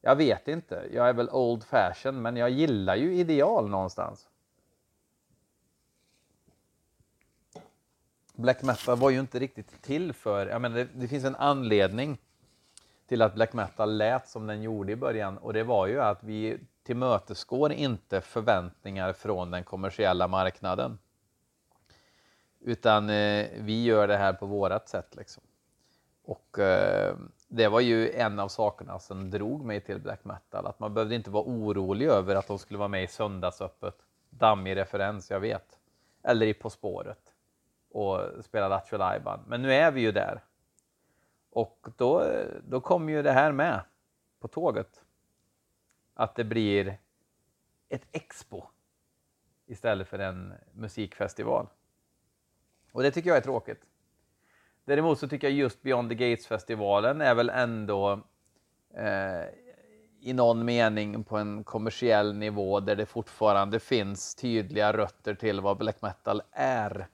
jag 0.06 0.16
vet 0.16 0.48
inte. 0.48 0.88
Jag 0.92 1.10
är 1.10 1.14
väl 1.14 1.30
old 1.30 1.64
fashion, 1.64 2.22
men 2.22 2.38
jag 2.38 2.50
gillar 2.50 2.96
ju 2.96 3.16
ideal 3.16 3.70
någonstans. 3.70 4.30
Black 8.34 8.64
metal 8.64 8.98
var 8.98 9.10
ju 9.10 9.20
inte 9.20 9.40
riktigt 9.40 9.82
till 9.82 10.14
för, 10.14 10.48
jag 10.48 10.62
menar 10.62 10.76
det, 10.76 10.88
det 10.94 11.08
finns 11.08 11.24
en 11.24 11.36
anledning 11.36 12.18
till 13.08 13.22
att 13.22 13.36
black 13.36 13.54
metal 13.54 13.98
lät 13.98 14.28
som 14.28 14.48
den 14.48 14.62
gjorde 14.62 14.92
i 14.92 14.96
början 14.96 15.38
och 15.38 15.54
det 15.54 15.64
var 15.64 15.88
ju 15.88 16.02
att 16.02 16.24
vi 16.24 16.60
tillmötesgår 16.84 17.72
inte 17.72 18.22
förväntningar 18.22 19.14
från 19.14 19.52
den 19.52 19.64
kommersiella 19.64 20.28
marknaden. 20.28 21.00
Utan 22.60 23.10
eh, 23.10 23.48
vi 23.58 23.84
gör 23.84 24.08
det 24.08 24.18
här 24.18 24.34
på 24.34 24.46
vårat 24.46 24.90
sätt 24.90 25.16
liksom. 25.16 25.44
Och 26.24 26.60
eh, 26.60 27.16
det 27.56 27.68
var 27.68 27.80
ju 27.80 28.12
en 28.12 28.40
av 28.40 28.48
sakerna 28.48 29.00
som 29.00 29.30
drog 29.30 29.66
mig 29.66 29.82
till 29.82 30.00
black 30.00 30.26
metal. 30.26 30.66
Att 30.66 30.80
man 30.80 30.94
behövde 30.94 31.16
inte 31.16 31.30
vara 31.30 31.44
orolig 31.44 32.08
över 32.08 32.36
att 32.36 32.48
de 32.48 32.60
skulle 32.60 32.78
vara 32.78 32.88
med 32.88 33.04
i 33.04 33.08
Söndagsöppet. 33.08 33.96
Dammig 34.30 34.76
referens, 34.76 35.32
jag 35.32 35.40
vet. 35.40 35.80
Eller 36.24 36.46
i 36.46 36.54
På 36.54 36.70
spåret 36.70 37.34
och 37.90 38.20
spela 38.44 38.68
Lattjo 38.68 38.98
Lajban. 38.98 39.40
Men 39.48 39.62
nu 39.62 39.74
är 39.74 39.92
vi 39.92 40.02
ju 40.02 40.12
där. 40.12 40.44
Och 41.50 41.88
då, 41.98 42.26
då 42.68 42.82
kommer 42.82 43.14
ju 43.14 43.22
det 43.22 43.32
här 43.32 43.52
med 43.52 43.82
på 44.40 44.48
tåget. 44.48 45.02
Att 46.14 46.36
det 46.36 46.44
blir 46.44 46.98
ett 47.90 48.08
expo 48.12 48.64
istället 49.66 50.08
för 50.08 50.20
en 50.20 50.54
musikfestival. 50.72 51.68
Och 52.92 53.04
det 53.04 53.12
tycker 53.12 53.30
jag 53.30 53.38
är 53.38 53.42
tråkigt. 53.42 53.88
Däremot 54.86 55.20
så 55.20 55.28
tycker 55.28 55.48
jag 55.48 55.58
just 55.58 55.82
Beyond 55.82 56.10
the 56.10 56.16
Gates-festivalen 56.16 57.22
är 57.22 57.36
väl 57.36 57.50
ändå 57.50 58.12
eh, 58.94 59.46
i 60.22 60.34
någon 60.34 60.66
mening 60.66 61.24
på 61.24 61.38
en 61.38 61.64
kommersiell 61.64 62.36
nivå 62.36 62.80
där 62.80 62.96
det 62.96 63.06
fortfarande 63.06 63.80
finns 63.80 64.36
tydliga 64.36 64.94
rötter 64.94 65.36
till 65.36 65.62
vad 65.62 65.78
black 65.78 66.02
metal 66.02 66.42
är. 66.52 67.08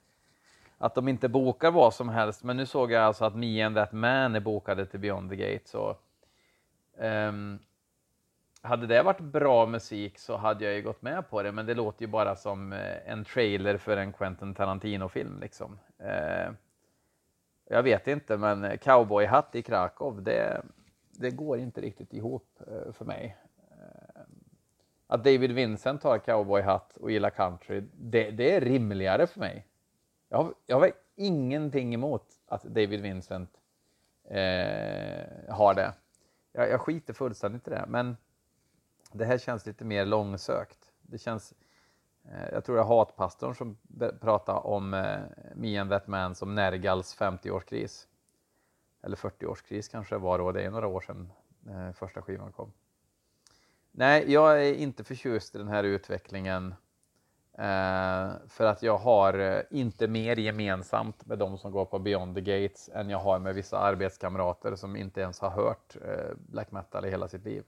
Att 0.78 0.94
de 0.94 1.08
inte 1.08 1.28
bokar 1.28 1.70
vad 1.70 1.94
som 1.94 2.08
helst, 2.08 2.44
men 2.44 2.56
nu 2.56 2.66
såg 2.66 2.92
jag 2.92 3.02
alltså 3.02 3.24
att 3.24 3.36
Me 3.36 3.62
and 3.62 3.76
That 3.76 3.92
Man 3.92 4.36
är 4.36 4.40
bokade 4.40 4.86
till 4.86 5.00
Beyond 5.00 5.30
the 5.30 5.36
Gates. 5.36 5.74
Och, 5.74 6.02
um, 6.98 7.58
hade 8.62 8.86
det 8.86 9.02
varit 9.02 9.20
bra 9.20 9.66
musik 9.66 10.18
så 10.18 10.36
hade 10.36 10.64
jag 10.64 10.74
ju 10.74 10.82
gått 10.82 11.02
med 11.02 11.30
på 11.30 11.42
det, 11.42 11.52
men 11.52 11.66
det 11.66 11.74
låter 11.74 12.02
ju 12.02 12.08
bara 12.08 12.36
som 12.36 12.72
eh, 12.72 13.10
en 13.12 13.24
trailer 13.24 13.76
för 13.76 13.96
en 13.96 14.12
Quentin 14.12 14.54
Tarantino-film. 14.54 15.40
Liksom. 15.40 15.78
Uh, 16.00 16.52
jag 17.72 17.82
vet 17.82 18.06
inte, 18.06 18.36
men 18.36 18.78
cowboyhatt 18.78 19.54
i 19.54 19.62
Krakow, 19.62 20.22
det, 20.22 20.62
det 21.10 21.30
går 21.30 21.58
inte 21.58 21.80
riktigt 21.80 22.12
ihop 22.12 22.60
eh, 22.66 22.92
för 22.92 23.04
mig. 23.04 23.36
Eh, 23.70 24.22
att 25.06 25.24
David 25.24 25.52
Vincent 25.52 26.02
har 26.02 26.18
cowboyhatt 26.18 26.96
och 26.96 27.10
gillar 27.10 27.30
country, 27.30 27.82
det, 27.92 28.30
det, 28.30 28.54
är 28.54 28.60
rimligare 28.60 29.26
för 29.26 29.40
mig. 29.40 29.66
Jag 30.28 30.38
har, 30.38 30.54
jag 30.66 30.80
har 30.80 30.92
ingenting 31.16 31.94
emot 31.94 32.24
att 32.46 32.62
David 32.62 33.00
Vincent 33.00 33.50
eh, 34.24 35.54
har 35.54 35.74
det. 35.74 35.92
Jag, 36.52 36.70
jag 36.70 36.80
skiter 36.80 37.12
fullständigt 37.12 37.68
i 37.68 37.70
det, 37.70 37.84
men 37.88 38.16
det 39.12 39.24
här 39.24 39.38
känns 39.38 39.66
lite 39.66 39.84
mer 39.84 40.06
långsökt. 40.06 40.92
Det 41.02 41.18
känns, 41.18 41.54
Eh, 42.24 42.48
jag 42.52 42.64
tror 42.64 42.76
det 42.76 42.82
är 42.82 42.86
Hatpastorn 42.86 43.54
som 43.54 43.76
pratar 44.20 44.66
om 44.66 44.94
eh, 44.94 45.20
Me 45.54 45.78
and 45.78 45.90
That 45.90 46.06
Man 46.06 46.34
som 46.34 46.54
Nergals 46.54 47.18
50-årskris. 47.18 48.06
Eller 49.02 49.16
40-årskris 49.16 49.90
kanske 49.90 50.14
det 50.14 50.18
var 50.18 50.38
då, 50.38 50.52
det 50.52 50.62
är 50.62 50.70
några 50.70 50.86
år 50.86 51.00
sedan 51.00 51.32
eh, 51.68 51.92
första 51.92 52.22
skivan 52.22 52.52
kom. 52.52 52.72
Nej, 53.92 54.32
jag 54.32 54.66
är 54.66 54.74
inte 54.74 55.04
förtjust 55.04 55.54
i 55.54 55.58
den 55.58 55.68
här 55.68 55.84
utvecklingen. 55.84 56.74
Eh, 57.52 58.30
för 58.48 58.64
att 58.64 58.82
jag 58.82 58.98
har 58.98 59.38
eh, 59.38 59.62
inte 59.70 60.08
mer 60.08 60.36
gemensamt 60.36 61.26
med 61.26 61.38
de 61.38 61.58
som 61.58 61.72
går 61.72 61.84
på 61.84 61.98
Beyond 61.98 62.34
the 62.34 62.40
Gates 62.40 62.90
än 62.94 63.10
jag 63.10 63.18
har 63.18 63.38
med 63.38 63.54
vissa 63.54 63.78
arbetskamrater 63.78 64.76
som 64.76 64.96
inte 64.96 65.20
ens 65.20 65.40
har 65.40 65.50
hört 65.50 65.96
black 66.36 66.72
metal 66.72 67.04
i 67.04 67.10
hela 67.10 67.28
sitt 67.28 67.44
liv. 67.44 67.64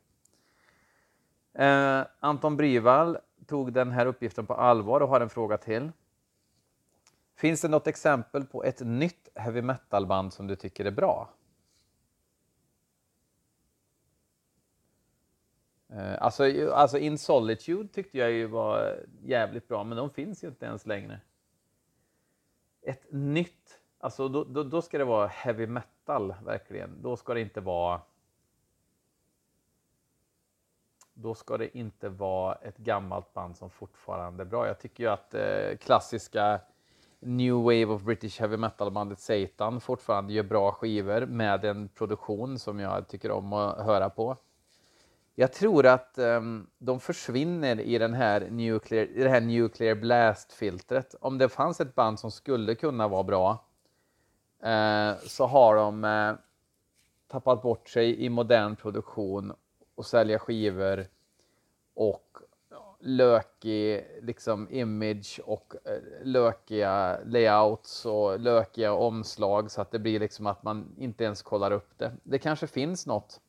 Anton 2.21 2.57
Bryvall 2.57 3.19
tog 3.46 3.72
den 3.72 3.90
här 3.90 4.07
uppgiften 4.07 4.46
på 4.46 4.55
allvar 4.55 5.00
och 5.00 5.09
har 5.09 5.20
en 5.20 5.31
fråga 5.31 5.59
till. 5.59 5.92
Finns 7.35 7.61
det 7.61 7.68
något 7.68 7.87
exempel 7.87 8.44
på 8.44 8.64
ett 8.64 8.81
nytt 8.81 9.28
heavy 9.35 9.62
metal-band 9.62 10.33
som 10.33 10.46
du 10.46 10.57
tycker 10.57 10.85
är 10.85 10.90
bra? 10.90 11.31
Eh, 15.88 16.22
alltså, 16.22 16.70
alltså 16.72 16.98
In 16.98 17.18
Solitude 17.18 17.88
tyckte 17.88 18.18
jag 18.18 18.31
ju 18.31 18.46
var 18.46 18.96
jävligt 19.22 19.68
bra, 19.68 19.85
men 19.85 19.96
de 19.96 20.11
finns 20.11 20.44
ju 20.44 20.48
inte 20.48 20.66
ens 20.66 20.87
längre. 20.87 21.20
Ett 22.83 23.12
nytt, 23.12 23.81
alltså 23.98 24.28
då, 24.28 24.44
då, 24.44 24.62
då 24.62 24.83
ska 24.83 24.98
det 24.98 25.05
vara 25.05 25.26
heavy 25.26 25.66
metal 25.66 26.35
verkligen. 26.44 27.02
Då 27.02 27.16
ska 27.16 27.35
det 27.35 27.40
inte 27.40 27.61
vara 27.61 28.00
då 31.14 31.35
ska 31.35 31.57
det 31.57 31.79
inte 31.79 32.09
vara 32.09 32.55
ett 32.55 32.77
gammalt 32.77 33.35
band 33.35 33.57
som 33.57 33.70
fortfarande 33.70 34.42
är 34.42 34.44
bra. 34.44 34.66
Jag 34.66 34.81
tycker 34.81 35.05
ju 35.05 35.11
att 35.11 35.35
eh, 35.35 35.77
klassiska 35.81 36.61
New 37.20 37.55
Wave 37.55 37.87
of 37.87 38.03
British 38.03 38.40
Heavy 38.40 38.57
Metal-bandet 38.57 39.18
Satan 39.18 39.81
fortfarande 39.81 40.33
gör 40.33 40.42
bra 40.42 40.72
skivor 40.72 41.27
med 41.27 41.64
en 41.64 41.88
produktion 41.88 42.59
som 42.59 42.79
jag 42.81 43.09
tycker 43.09 43.31
om 43.31 43.53
att 43.53 43.85
höra 43.85 44.11
på. 44.11 44.37
Jag 45.35 45.53
tror 45.53 45.87
att 45.87 46.18
um, 46.18 46.66
de 46.79 47.01
försvinner 47.01 47.81
i, 47.81 47.98
den 47.98 48.14
här 48.14 48.48
nuclear, 48.51 49.05
i 49.05 49.22
det 49.22 49.29
här 49.29 49.40
nuclear 49.40 49.94
blast-filtret. 49.94 51.14
Om 51.20 51.38
det 51.38 51.48
fanns 51.48 51.81
ett 51.81 51.94
band 51.94 52.20
som 52.20 52.31
skulle 52.31 52.75
kunna 52.75 53.09
vara 53.09 53.22
bra 53.22 53.51
uh, 54.66 55.18
så 55.27 55.46
har 55.46 55.77
de 55.77 56.05
uh, 56.05 56.35
tappat 57.29 57.62
bort 57.62 57.88
sig 57.88 58.25
i 58.25 58.29
modern 58.29 58.77
produktion 58.77 59.53
och 59.94 60.07
sälja 60.07 60.38
skivor 60.38 61.07
och 61.94 62.38
lökig 63.02 64.07
liksom 64.22 64.68
image 64.70 65.40
och 65.44 65.74
eh, 65.85 66.02
lökiga 66.22 67.18
layouts 67.24 68.07
och 68.07 68.40
lökiga 68.40 68.92
omslag 68.92 69.70
så 69.70 69.81
att 69.81 69.90
det 69.90 69.98
blir 69.98 70.20
liksom 70.20 70.46
att 70.46 70.62
man 70.62 70.94
inte 70.98 71.24
ens 71.24 71.42
kollar 71.42 71.70
upp 71.70 71.98
det. 71.98 72.12
Det 72.22 72.38
kanske 72.38 72.66
finns 72.66 73.07
något. 73.07 73.40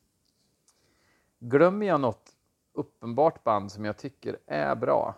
Glömmer 1.38 1.86
jag 1.86 2.00
något 2.00 2.36
uppenbart 2.72 3.44
band 3.44 3.72
som 3.72 3.84
jag 3.84 3.96
tycker 3.96 4.38
är 4.46 4.74
bra? 4.74 5.14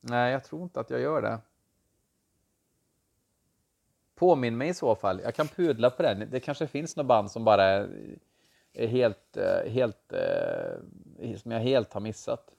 Nej, 0.00 0.32
jag 0.32 0.44
tror 0.44 0.62
inte 0.62 0.80
att 0.80 0.90
jag 0.90 1.00
gör 1.00 1.22
det. 1.22 1.38
Påminn 4.18 4.56
mig 4.56 4.68
i 4.68 4.74
så 4.74 4.94
fall. 4.94 5.20
Jag 5.24 5.34
kan 5.34 5.48
pudla 5.48 5.90
på 5.90 6.02
den. 6.02 6.28
Det 6.30 6.40
kanske 6.40 6.66
finns 6.66 6.96
något 6.96 7.06
band 7.06 7.30
som 7.30 7.44
bara 7.44 7.64
är 8.72 8.86
helt, 8.86 9.36
eh, 9.36 9.70
helt, 9.70 10.12
eh, 10.12 11.36
som 11.36 11.50
jag 11.50 11.60
helt 11.60 11.92
har 11.92 12.00
missat. 12.00 12.54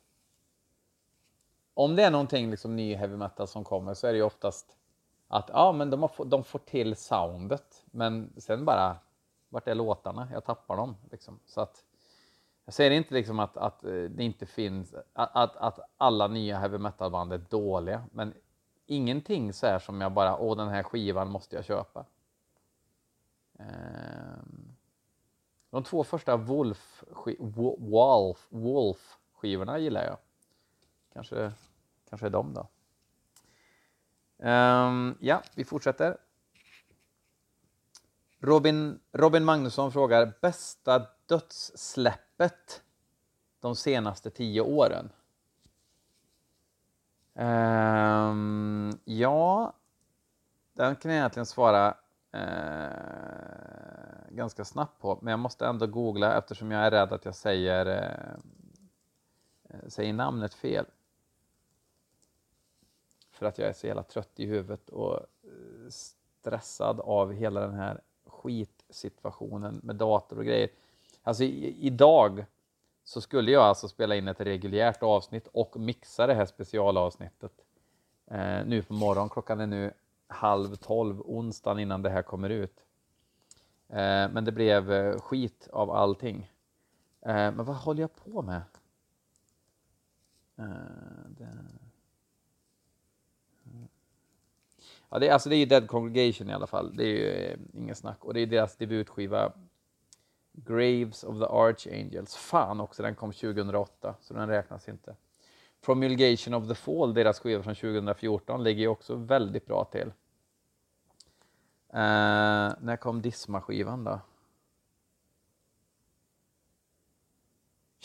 Om 1.74 1.96
det 1.96 2.04
är 2.04 2.12
någonting 2.12 2.52
liksom 2.52 2.76
ny 2.76 2.96
heavy 2.96 3.16
metal 3.16 3.48
som 3.48 3.64
kommer 3.64 3.94
så 3.94 4.08
är 4.08 4.12
det 4.12 4.18
ju 4.18 4.24
oftast 4.24 4.78
att 5.28 5.50
ja, 5.54 5.72
men 5.72 5.90
de, 5.90 6.02
har, 6.02 6.26
de 6.26 6.44
får 6.44 6.60
till 6.60 6.96
soundet, 6.96 7.84
men 7.86 8.34
sen 8.38 8.66
bara 8.66 8.98
vart 9.50 9.68
är 9.68 9.76
låtarna? 9.76 10.28
Jag 10.32 10.46
tappar 10.46 10.78
dem 10.78 10.96
liksom. 11.12 11.40
Så 11.46 11.62
att 11.62 11.84
jag 12.66 12.74
säger 12.74 12.92
inte 12.92 13.14
liksom 13.14 13.40
att, 13.40 13.58
att 13.58 13.84
eh, 13.84 13.92
det 13.92 14.24
inte 14.24 14.46
finns 14.46 14.94
att, 15.14 15.30
att, 15.36 15.56
att 15.56 15.80
alla 15.98 16.28
nya 16.28 16.60
heavy 16.60 16.78
metal 16.78 17.12
band 17.12 17.34
är 17.34 17.38
dåliga, 17.38 18.04
men 18.12 18.34
ingenting 18.90 19.54
så 19.54 19.68
här 19.68 19.80
som 19.80 20.02
jag 20.02 20.12
bara, 20.12 20.38
åh 20.38 20.58
den 20.58 20.68
här 20.68 20.84
skivan 20.84 21.32
måste 21.32 21.56
jag 21.56 21.66
köpa. 21.66 22.06
Ehm, 23.60 24.76
de 25.70 25.84
två 25.84 26.04
första 26.04 26.38
Wolf, 26.38 27.04
Wolf, 27.78 28.48
Wolf 28.50 29.18
skivorna 29.34 29.80
gillar 29.80 30.04
jag. 30.06 30.18
Kanske, 31.14 31.52
kanske 32.10 32.26
är 32.26 32.30
de 32.30 32.54
då. 32.54 32.68
Ehm, 34.40 35.18
ja, 35.20 35.44
vi 35.56 35.66
fortsätter. 35.66 36.18
Robin, 38.40 39.00
Robin 39.12 39.46
Magnusson 39.46 39.92
frågar 39.92 40.34
bästa 40.42 41.08
dödssläppet 41.26 42.84
de 43.60 43.76
senaste 43.76 44.30
tio 44.30 44.62
åren? 44.62 45.10
Um, 47.40 49.00
ja, 49.06 49.74
den 50.74 50.96
kan 50.96 51.12
jag 51.12 51.18
egentligen 51.18 51.46
svara 51.46 51.98
uh, 52.36 54.36
ganska 54.36 54.66
snabbt 54.66 55.02
på, 55.02 55.20
men 55.22 55.32
jag 55.32 55.40
måste 55.40 55.68
ändå 55.68 55.88
googla 55.88 56.38
eftersom 56.38 56.72
jag 56.72 56.82
är 56.82 56.92
rädd 56.92 57.14
att 57.14 57.26
jag 57.26 57.36
säger, 57.36 57.86
uh, 59.70 59.88
säger 59.88 60.14
namnet 60.14 60.54
fel. 60.54 60.86
För 63.32 63.46
att 63.46 63.58
jag 63.58 63.70
är 63.70 63.74
så 63.74 63.88
jävla 63.88 64.04
trött 64.04 64.40
i 64.40 64.46
huvudet 64.46 64.90
och 64.90 65.16
eh, 65.44 65.90
stressad 65.90 67.00
av 67.00 67.34
hela 67.34 67.62
den 67.62 67.74
här 67.74 68.02
skitsituationen 68.26 69.80
med 69.84 69.96
dator 69.96 70.38
och 70.38 70.46
grejer. 70.46 70.70
Alltså 71.24 71.44
i, 71.44 71.86
idag 71.86 72.46
så 73.04 73.22
skulle 73.22 73.52
jag 73.52 73.64
alltså 73.64 73.88
spela 73.88 74.16
in 74.16 74.28
ett 74.28 74.42
reguljärt 74.42 75.04
avsnitt 75.04 75.48
och 75.48 75.80
mixa 75.80 76.28
det 76.28 76.34
här 76.34 76.46
specialavsnittet 76.46 77.52
eh, 78.32 78.66
nu 78.66 78.84
på 78.84 78.94
morgonen. 78.94 79.30
Klockan 79.30 79.60
är 79.60 79.68
nu 79.68 79.94
halv 80.28 80.76
tolv, 80.76 81.22
onsdagen 81.22 81.80
innan 81.80 82.02
det 82.02 82.10
här 82.10 82.22
kommer 82.22 82.50
ut. 82.50 82.84
Eh, 83.90 84.30
men 84.32 84.46
det 84.46 84.52
blev 84.52 84.92
eh, 84.92 85.20
skit 85.20 85.68
av 85.72 85.92
allting. 85.92 86.52
Eh, 87.22 87.34
men 87.34 87.66
vad 87.66 87.76
håller 87.76 88.02
jag 88.02 88.16
på 88.16 88.42
med? 88.42 88.62
Eh, 90.58 90.66
det... 91.30 91.50
Ja, 95.10 95.20
det, 95.20 95.28
är, 95.28 95.34
alltså 95.34 95.50
det 95.50 95.56
är 95.56 95.58
ju 95.58 95.66
Dead 95.66 95.88
Congregation 95.88 96.50
i 96.50 96.54
alla 96.54 96.68
fall. 96.68 96.96
Det 96.96 97.04
är 97.04 97.08
ju 97.08 97.30
eh, 97.30 97.58
ingen 97.74 97.96
snack. 97.96 98.26
Och 98.26 98.34
det 98.34 98.40
är 98.40 98.48
deras 98.48 98.76
debutskiva 98.76 99.54
Graves 100.66 101.24
of 101.24 101.40
the 101.40 101.46
Archangels. 101.46 102.36
Fan 102.36 102.80
också, 102.80 103.04
den 103.04 103.16
kom 103.16 103.34
2008, 103.34 104.16
så 104.22 104.34
den 104.34 104.50
räknas 104.50 104.90
inte. 104.90 105.16
Promulgation 105.82 106.54
of 106.54 106.68
the 106.68 106.76
Fall, 106.76 107.14
deras 107.14 107.40
skiva 107.40 107.64
från 107.64 107.76
2014, 107.76 108.64
ligger 108.64 108.82
ju 108.82 108.88
också 108.88 109.16
väldigt 109.16 109.66
bra 109.66 109.86
till. 109.86 110.08
Uh, 111.94 112.74
när 112.80 112.98
kom 112.98 113.22
Disma-skivan 113.22 114.04
då? 114.04 114.20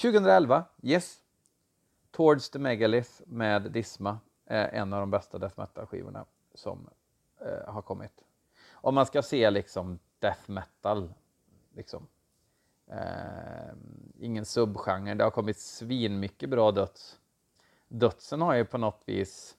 2011, 0.03 0.65
yes. 0.83 1.21
Towards 2.11 2.51
the 2.51 2.59
Megalith 2.59 3.11
med 3.27 3.63
Disma 3.63 4.19
är 4.47 4.69
en 4.69 4.93
av 4.93 5.01
de 5.01 5.11
bästa 5.11 5.39
death 5.39 5.59
metal-skivorna 5.59 6.25
som 6.55 6.89
uh, 7.43 7.73
har 7.73 7.83
kommit. 7.83 8.25
Om 8.73 8.95
man 8.95 9.07
ska 9.07 9.23
se 9.23 9.51
liksom 9.51 9.99
death 10.19 10.51
metal, 10.51 11.15
liksom. 11.75 12.07
Eh, 12.87 13.75
ingen 14.19 14.45
subgenre, 14.45 15.15
det 15.15 15.25
har 15.25 15.31
kommit 15.31 15.59
svin 15.59 16.21
mycket 16.21 16.51
bra 16.51 16.71
döds. 16.71 17.19
Dödsen 17.89 18.41
har 18.41 18.55
ju 18.55 18.65
på 18.65 18.79
något 18.79 19.03
vis 19.05 19.57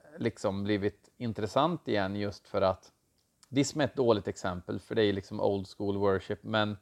eh, 0.00 0.20
liksom 0.20 0.64
blivit 0.64 1.10
intressant 1.16 1.88
igen 1.88 2.16
just 2.16 2.48
för 2.48 2.62
att 2.62 2.92
Dism 3.48 3.80
är 3.80 3.84
ett 3.84 3.96
dåligt 3.96 4.28
exempel 4.28 4.80
för 4.80 4.94
det 4.94 5.04
är 5.04 5.12
liksom 5.12 5.40
old 5.40 5.66
school 5.76 5.96
worship 5.96 6.42
men 6.42 6.76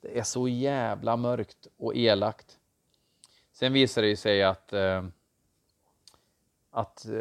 det 0.00 0.18
är 0.18 0.22
så 0.22 0.48
jävla 0.48 1.16
mörkt 1.16 1.66
och 1.76 1.96
elakt. 1.96 2.58
Sen 3.52 3.72
visar 3.72 4.02
det 4.02 4.16
sig 4.16 4.42
att 4.42 4.72
eh, 4.72 5.04
att 6.70 7.06
eh, 7.06 7.14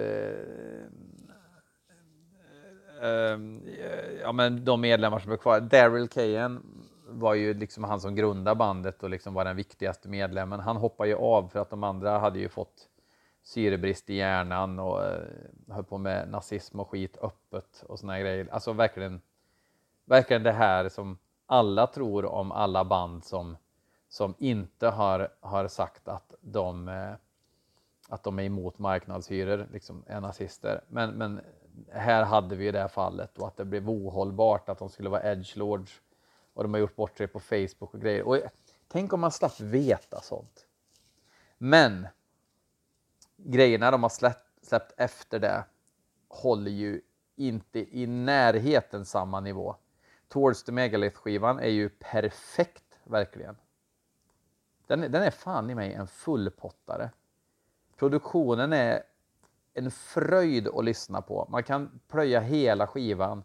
eh, 3.02 3.34
eh, 3.34 4.12
ja, 4.22 4.32
men 4.32 4.66
de 4.66 4.82
medlemmar 4.82 5.20
som 5.20 5.32
är 5.32 5.38
kvar, 5.38 5.60
Daryl 5.60 6.08
Kayen 6.08 6.64
var 7.08 7.34
ju 7.34 7.54
liksom 7.54 7.84
han 7.84 8.00
som 8.00 8.16
grundade 8.16 8.56
bandet 8.56 9.04
och 9.04 9.10
liksom 9.10 9.34
var 9.34 9.46
den 9.46 9.56
viktigaste 9.56 10.10
medlemmen. 10.10 10.60
Han 10.60 10.78
hoppade 10.78 11.10
ju 11.10 11.16
av 11.16 11.48
för 11.48 11.60
att 11.60 11.70
de 11.70 11.84
andra 11.84 12.20
hade 12.20 12.40
ju 12.40 12.50
fått 12.50 12.90
syrebrist 13.44 14.10
i 14.10 14.16
hjärnan 14.16 14.80
och 14.80 15.04
eh, 15.04 15.22
höll 15.70 15.84
på 15.84 15.98
med 15.98 16.30
nazism 16.30 16.80
och 16.80 16.90
skit 16.90 17.18
öppet 17.22 17.84
och 17.88 18.00
såna 18.00 18.20
grejer. 18.20 18.48
Alltså 18.52 18.74
verkligen, 18.74 19.22
verkligen 20.06 20.44
det 20.44 20.52
här 20.52 20.90
som 20.90 21.18
alla 21.46 21.88
tror 21.88 22.26
om 22.26 22.52
alla 22.52 22.86
band 22.86 23.26
som, 23.26 23.58
som 24.10 24.36
inte 24.38 24.88
har, 24.88 25.30
har 25.40 25.68
sagt 25.68 26.08
att 26.08 26.34
de, 26.42 26.88
eh, 26.88 27.12
att 28.10 28.24
de 28.24 28.40
är 28.40 28.44
emot 28.44 28.80
marknadshyror, 28.80 29.68
liksom 29.72 30.04
är 30.08 30.22
nazister. 30.22 30.82
Men, 30.88 31.12
men 31.12 31.42
här 31.92 32.24
hade 32.24 32.56
vi 32.56 32.72
det 32.72 32.80
här 32.80 32.88
fallet 32.88 33.38
och 33.38 33.48
att 33.48 33.58
det 33.58 33.66
blev 33.66 33.90
ohållbart 33.90 34.70
att 34.70 34.80
de 34.80 34.90
skulle 34.90 35.10
vara 35.10 35.32
edgelords 35.32 36.02
och 36.56 36.64
de 36.64 36.74
har 36.74 36.80
gjort 36.80 36.96
bort 36.96 37.18
sig 37.18 37.28
på 37.28 37.40
Facebook 37.40 37.94
och 37.94 38.02
grejer. 38.02 38.24
Och 38.24 38.40
tänk 38.88 39.14
om 39.14 39.20
man 39.20 39.32
slapp 39.32 39.60
veta 39.60 40.22
sånt. 40.22 40.66
Men 41.58 42.08
grejerna 43.38 43.92
de 43.92 44.04
har 44.04 44.10
släppt, 44.10 44.66
släppt 44.66 44.94
efter 44.98 45.40
det 45.40 45.64
håller 46.28 46.72
ju 46.72 47.02
inte 47.36 47.98
i 47.98 48.08
närheten 48.08 49.06
samma 49.06 49.40
nivå. 49.40 49.76
Towards 50.28 50.64
the 50.64 50.72
Megalith-skivan 50.72 51.60
är 51.60 51.70
ju 51.70 51.90
perfekt, 51.90 53.00
verkligen. 53.04 53.58
Den, 54.88 55.02
den 55.02 55.24
är 55.24 55.32
fan 55.32 55.70
i 55.70 55.76
mig 55.76 55.94
en 55.94 56.08
fullpottare. 56.08 57.10
Produktionen 57.96 58.74
är 58.74 59.04
en 59.74 59.92
fröjd 59.92 60.68
att 60.68 60.86
lyssna 60.86 61.22
på. 61.22 61.48
Man 61.50 61.64
kan 61.64 62.00
plöja 62.08 62.40
hela 62.40 62.88
skivan 62.88 63.44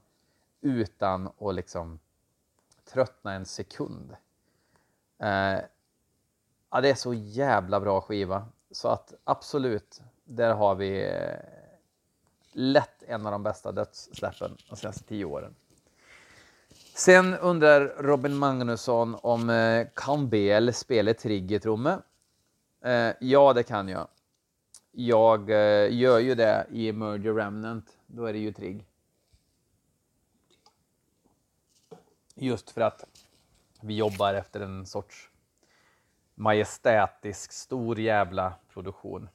utan 0.61 1.31
att 1.39 1.55
liksom 1.55 1.99
tröttna 2.85 3.33
en 3.33 3.47
sekund. 3.47 4.17
Eh, 5.19 5.59
ja, 6.71 6.81
det 6.81 6.91
är 6.91 6.95
så 6.95 7.15
jävla 7.15 7.81
bra 7.81 8.01
skiva. 8.01 8.47
Så 8.71 8.89
att 8.89 9.15
absolut, 9.25 10.03
där 10.25 10.55
har 10.55 10.75
vi 10.75 11.05
eh, 11.05 11.37
lätt 12.53 13.03
en 13.03 13.27
av 13.27 13.33
de 13.33 13.43
bästa 13.43 13.73
dödssläppen 13.73 14.57
de 14.69 14.77
senaste 14.77 15.05
tio 15.05 15.25
åren. 15.25 15.55
Sen 16.95 17.35
undrar 17.35 18.03
Robin 18.03 18.37
Magnusson 18.37 19.17
om 19.23 19.51
eh, 19.51 19.87
kan 19.95 20.29
BL 20.29 20.71
spela 20.71 21.15
triggertromme? 21.15 21.99
Eh, 22.85 23.13
ja, 23.21 23.53
det 23.53 23.63
kan 23.63 23.89
jag. 23.89 24.09
Jag 24.93 25.51
eh, 25.51 25.95
gör 25.95 26.19
ju 26.19 26.35
det 26.35 26.67
i 26.71 26.93
Merger 26.93 27.35
Remnant. 27.35 27.87
Då 28.07 28.25
är 28.25 28.33
det 28.33 28.39
ju 28.39 28.53
trigg. 28.53 28.87
Just 32.43 32.71
för 32.71 32.81
att 32.81 33.05
vi 33.81 33.97
jobbar 33.97 34.35
efter 34.35 34.61
en 34.61 34.87
sorts 34.87 35.31
majestätisk, 36.35 37.53
stor 37.53 38.01
jävla 38.01 38.55
produktion. 38.69 39.29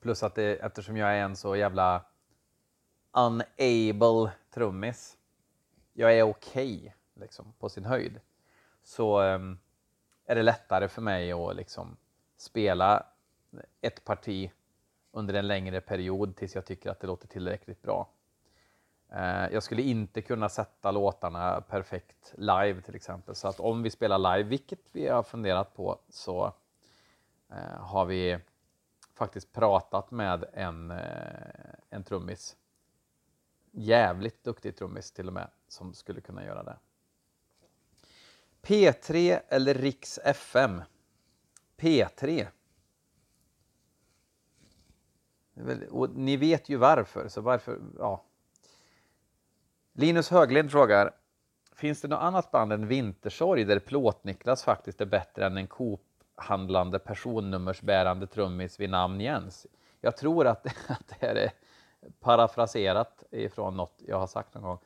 Plus 0.00 0.22
att 0.22 0.34
det, 0.34 0.56
eftersom 0.56 0.96
jag 0.96 1.10
är 1.10 1.22
en 1.22 1.36
så 1.36 1.56
jävla 1.56 2.04
unable 3.12 4.32
trummis, 4.50 5.18
jag 5.92 6.18
är 6.18 6.22
okej 6.22 6.76
okay, 6.78 6.92
liksom, 7.14 7.52
på 7.58 7.68
sin 7.68 7.84
höjd, 7.84 8.20
så 8.82 9.22
um, 9.22 9.58
är 10.26 10.34
det 10.34 10.42
lättare 10.42 10.88
för 10.88 11.02
mig 11.02 11.32
att 11.32 11.56
liksom, 11.56 11.96
spela 12.36 13.06
ett 13.80 14.04
parti 14.04 14.50
under 15.12 15.34
en 15.34 15.46
längre 15.46 15.80
period 15.80 16.36
tills 16.36 16.54
jag 16.54 16.66
tycker 16.66 16.90
att 16.90 17.00
det 17.00 17.06
låter 17.06 17.28
tillräckligt 17.28 17.82
bra. 17.82 18.13
Eh, 19.10 19.52
jag 19.52 19.62
skulle 19.62 19.82
inte 19.82 20.22
kunna 20.22 20.48
sätta 20.48 20.90
låtarna 20.90 21.60
perfekt 21.60 22.34
live 22.36 22.80
till 22.80 22.94
exempel. 22.94 23.34
Så 23.34 23.48
att 23.48 23.60
om 23.60 23.82
vi 23.82 23.90
spelar 23.90 24.36
live, 24.36 24.48
vilket 24.48 24.80
vi 24.92 25.08
har 25.08 25.22
funderat 25.22 25.74
på, 25.74 25.98
så 26.08 26.52
eh, 27.50 27.80
har 27.80 28.04
vi 28.04 28.38
faktiskt 29.14 29.52
pratat 29.52 30.10
med 30.10 30.44
en, 30.52 30.90
eh, 30.90 31.74
en 31.90 32.04
trummis. 32.04 32.56
Jävligt 33.70 34.44
duktig 34.44 34.76
trummis 34.76 35.10
till 35.10 35.26
och 35.26 35.32
med, 35.32 35.50
som 35.68 35.94
skulle 35.94 36.20
kunna 36.20 36.44
göra 36.44 36.62
det. 36.62 36.76
P3 38.62 39.40
eller 39.48 39.74
Riks 39.74 40.18
FM? 40.24 40.82
P3. 41.76 42.46
Och 45.90 46.10
ni 46.10 46.36
vet 46.36 46.68
ju 46.68 46.76
varför, 46.76 47.28
så 47.28 47.40
varför, 47.40 47.80
ja, 47.98 48.24
Linus 49.96 50.30
Höglind 50.30 50.70
frågar, 50.70 51.14
finns 51.72 52.00
det 52.00 52.08
något 52.08 52.22
annat 52.22 52.50
band 52.50 52.72
än 52.72 52.86
Vintersorg 52.86 53.64
där 53.64 53.78
Plåt-Niklas 53.78 54.64
faktiskt 54.64 55.00
är 55.00 55.06
bättre 55.06 55.46
än 55.46 55.56
en 55.56 55.66
Coop-handlande 55.66 56.98
personnummersbärande 56.98 58.26
trummis 58.26 58.80
vid 58.80 58.90
namn 58.90 59.20
Jens? 59.20 59.66
Jag 60.00 60.16
tror 60.16 60.46
att, 60.46 60.66
att 60.88 61.08
det 61.08 61.26
här 61.26 61.34
är 61.34 61.52
parafraserat 62.20 63.22
ifrån 63.30 63.76
något 63.76 64.02
jag 64.06 64.18
har 64.18 64.26
sagt 64.26 64.54
någon 64.54 64.62
gång. 64.62 64.78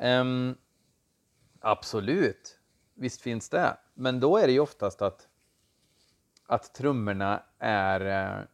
Um, 0.00 0.56
absolut, 1.60 2.58
visst 2.94 3.20
finns 3.20 3.48
det. 3.48 3.76
Men 3.94 4.20
då 4.20 4.36
är 4.36 4.46
det 4.46 4.52
ju 4.52 4.60
oftast 4.60 5.02
att, 5.02 5.28
att 6.46 6.74
trummorna 6.74 7.42
är... 7.58 8.00
Eh, 8.00 8.44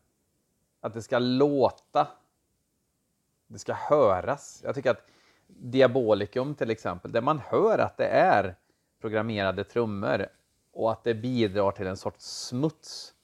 att 0.81 0.95
det 0.95 1.03
ska 1.03 1.19
låta. 1.19 2.09
Det 3.47 3.59
ska 3.59 3.73
höras. 3.73 4.61
Jag 4.65 4.75
tycker 4.75 4.91
att 4.91 5.07
Diabolicum 5.57 6.55
till 6.55 6.71
exempel, 6.71 7.13
där 7.13 7.21
man 7.21 7.39
hör 7.39 7.79
att 7.79 7.97
det 7.97 8.07
är 8.07 8.55
programmerade 9.01 9.65
trummor 9.65 10.27
och 10.73 10.93
att 10.93 11.05
det 11.05 11.15
bidrar 11.15 11.71
till 11.71 11.87
en 11.87 11.97
sorts 11.97 12.25
smuts 12.25 13.15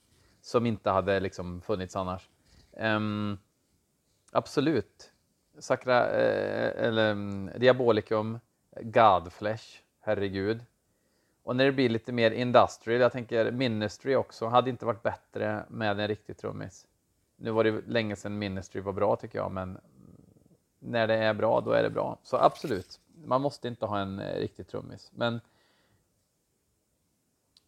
som 0.41 0.67
inte 0.67 0.91
hade 0.91 1.21
liksom 1.21 1.61
funnits 1.61 1.97
annars. 1.97 2.29
Um, 2.73 3.39
absolut. 4.33 5.13
Sakra, 5.59 6.11
eh, 6.11 6.85
eller 6.85 7.11
um, 7.11 7.51
Diabolicum, 7.57 8.39
Godflesh, 8.81 9.65
herregud. 10.01 10.65
Och 11.43 11.57
när 11.57 11.65
det 11.65 11.73
blir 11.73 11.89
lite 11.89 12.13
mer 12.13 12.31
industrial, 12.31 13.01
jag 13.01 13.13
tänker 13.13 13.51
Ministry 13.51 14.15
också, 14.15 14.47
hade 14.47 14.71
inte 14.71 14.87
varit 14.87 15.03
bättre 15.03 15.65
med 15.69 16.01
en 16.01 16.09
riktig 16.09 16.37
trummis. 16.37 16.87
Nu 17.37 17.51
var 17.51 17.65
det 17.65 17.83
länge 17.87 18.17
sedan 18.17 18.39
Ministry 18.39 18.81
var 18.81 18.93
bra 18.93 19.17
tycker 19.17 19.39
jag, 19.39 19.53
men 19.53 19.79
när 20.79 21.07
det 21.07 21.15
är 21.15 21.35
bra, 21.35 21.61
då 21.61 21.73
är 21.73 21.83
det 21.83 21.91
bra. 21.91 22.19
Så 22.23 22.37
absolut, 22.37 23.01
man 23.25 23.41
måste 23.41 23.69
inte 23.69 23.87
ha 23.87 23.99
en 23.99 24.19
eh, 24.19 24.35
riktig 24.35 24.69
trummis. 24.69 25.11
Men 25.15 25.41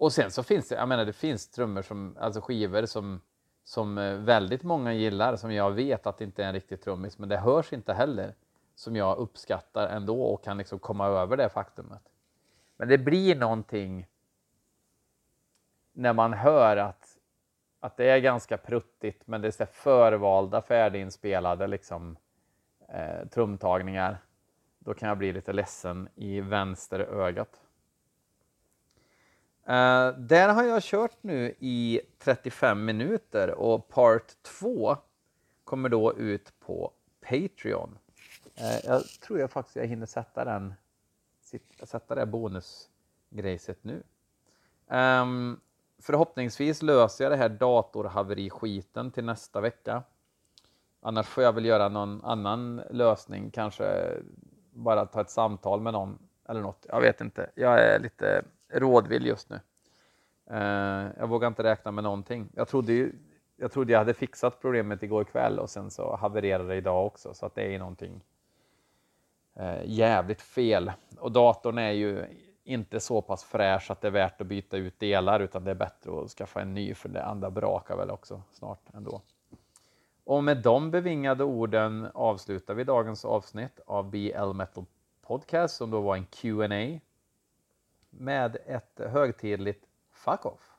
och 0.00 0.12
sen 0.12 0.30
så 0.30 0.42
finns 0.42 0.68
det, 0.68 0.74
jag 0.74 0.88
menar 0.88 1.04
det 1.04 1.12
finns 1.12 1.48
trummor 1.48 1.82
som, 1.82 2.16
alltså 2.20 2.40
skivor 2.40 2.86
som, 2.86 3.20
som 3.64 3.98
eh, 3.98 4.14
väldigt 4.14 4.62
många 4.62 4.92
gillar, 4.92 5.36
som 5.36 5.52
jag 5.52 5.70
vet 5.70 6.06
att 6.06 6.18
det 6.18 6.24
inte 6.24 6.44
är 6.44 6.46
en 6.46 6.52
riktig 6.52 6.80
trummis, 6.80 7.18
men 7.18 7.28
det 7.28 7.36
hörs 7.36 7.72
inte 7.72 7.92
heller, 7.92 8.34
som 8.74 8.96
jag 8.96 9.18
uppskattar 9.18 9.88
ändå 9.88 10.22
och 10.22 10.44
kan 10.44 10.58
liksom 10.58 10.78
komma 10.78 11.06
över 11.06 11.36
det 11.36 11.48
faktumet. 11.48 12.02
Men 12.76 12.88
det 12.88 12.98
blir 12.98 13.36
någonting 13.36 14.06
när 15.92 16.12
man 16.12 16.32
hör 16.32 16.76
att, 16.76 17.18
att 17.80 17.96
det 17.96 18.04
är 18.04 18.18
ganska 18.18 18.56
pruttigt, 18.56 19.26
men 19.26 19.40
det 19.40 19.48
är 19.48 19.52
så 19.52 19.66
förvalda, 19.66 20.62
färdiginspelade 20.62 21.66
liksom 21.66 22.16
eh, 22.94 23.28
trumtagningar, 23.28 24.18
då 24.78 24.94
kan 24.94 25.08
jag 25.08 25.18
bli 25.18 25.32
lite 25.32 25.52
ledsen 25.52 26.08
i 26.14 26.40
vänster 26.40 27.00
ögat. 27.00 27.60
Eh, 29.64 30.08
där 30.18 30.48
har 30.48 30.62
jag 30.62 30.82
kört 30.82 31.16
nu 31.20 31.54
i 31.58 32.00
35 32.18 32.84
minuter 32.84 33.50
och 33.50 33.88
part 33.88 34.42
2 34.42 34.96
kommer 35.64 35.88
då 35.88 36.14
ut 36.14 36.60
på 36.60 36.92
Patreon. 37.20 37.98
Eh, 38.54 38.84
jag 38.84 39.02
tror 39.04 39.38
jag 39.38 39.50
faktiskt 39.50 39.76
jag 39.76 39.86
hinner 39.86 40.06
sätta 40.06 40.44
den 40.44 40.74
sätta 41.82 42.14
det 42.14 42.26
bonusgrejset 42.26 43.84
nu. 43.84 44.02
Um, 44.86 45.60
förhoppningsvis 45.98 46.82
löser 46.82 47.24
jag 47.24 47.32
det 47.32 47.36
här 47.36 47.48
datorhaveri-skiten 47.48 49.10
till 49.10 49.24
nästa 49.24 49.60
vecka. 49.60 50.02
Annars 51.00 51.26
får 51.26 51.44
jag 51.44 51.52
väl 51.52 51.64
göra 51.64 51.88
någon 51.88 52.24
annan 52.24 52.82
lösning, 52.90 53.50
kanske 53.50 54.16
bara 54.72 55.06
ta 55.06 55.20
ett 55.20 55.30
samtal 55.30 55.80
med 55.80 55.92
någon 55.92 56.18
eller 56.48 56.60
något. 56.60 56.86
Jag 56.88 57.00
vet 57.00 57.20
inte. 57.20 57.50
Jag 57.54 57.80
är 57.80 57.98
lite 57.98 58.44
rådvill 58.72 59.26
just 59.26 59.50
nu. 59.50 59.60
Eh, 60.50 61.06
jag 61.18 61.28
vågar 61.28 61.48
inte 61.48 61.62
räkna 61.62 61.90
med 61.90 62.04
någonting. 62.04 62.48
Jag 62.54 62.68
trodde, 62.68 62.92
ju, 62.92 63.12
jag 63.56 63.72
trodde 63.72 63.92
jag 63.92 63.98
hade 63.98 64.14
fixat 64.14 64.60
problemet 64.60 65.02
igår 65.02 65.24
kväll 65.24 65.58
och 65.58 65.70
sen 65.70 65.90
så 65.90 66.16
havererade 66.16 66.68
det 66.68 66.76
idag 66.76 67.06
också, 67.06 67.34
så 67.34 67.46
att 67.46 67.54
det 67.54 67.74
är 67.74 67.78
någonting 67.78 68.24
eh, 69.56 69.80
jävligt 69.84 70.42
fel. 70.42 70.92
Och 71.18 71.32
datorn 71.32 71.78
är 71.78 71.90
ju 71.90 72.24
inte 72.64 73.00
så 73.00 73.22
pass 73.22 73.44
fräsch 73.44 73.90
att 73.90 74.00
det 74.00 74.08
är 74.08 74.12
värt 74.12 74.40
att 74.40 74.46
byta 74.46 74.76
ut 74.76 75.00
delar 75.00 75.40
utan 75.40 75.64
det 75.64 75.70
är 75.70 75.74
bättre 75.74 76.20
att 76.20 76.30
skaffa 76.30 76.60
en 76.60 76.74
ny 76.74 76.94
för 76.94 77.08
det 77.08 77.24
andra 77.24 77.50
brakar 77.50 77.96
väl 77.96 78.10
också 78.10 78.42
snart 78.52 78.94
ändå. 78.94 79.22
Och 80.24 80.44
med 80.44 80.62
de 80.62 80.90
bevingade 80.90 81.44
orden 81.44 82.08
avslutar 82.14 82.74
vi 82.74 82.84
dagens 82.84 83.24
avsnitt 83.24 83.80
av 83.86 84.10
BL 84.10 84.52
Metal 84.54 84.84
Podcast 85.22 85.76
som 85.76 85.90
då 85.90 86.00
var 86.00 86.16
en 86.16 86.26
Q&A 86.26 87.00
med 88.10 88.56
ett 88.66 89.00
högtidligt 89.12 89.84
fuck 90.12 90.46
off. 90.46 90.69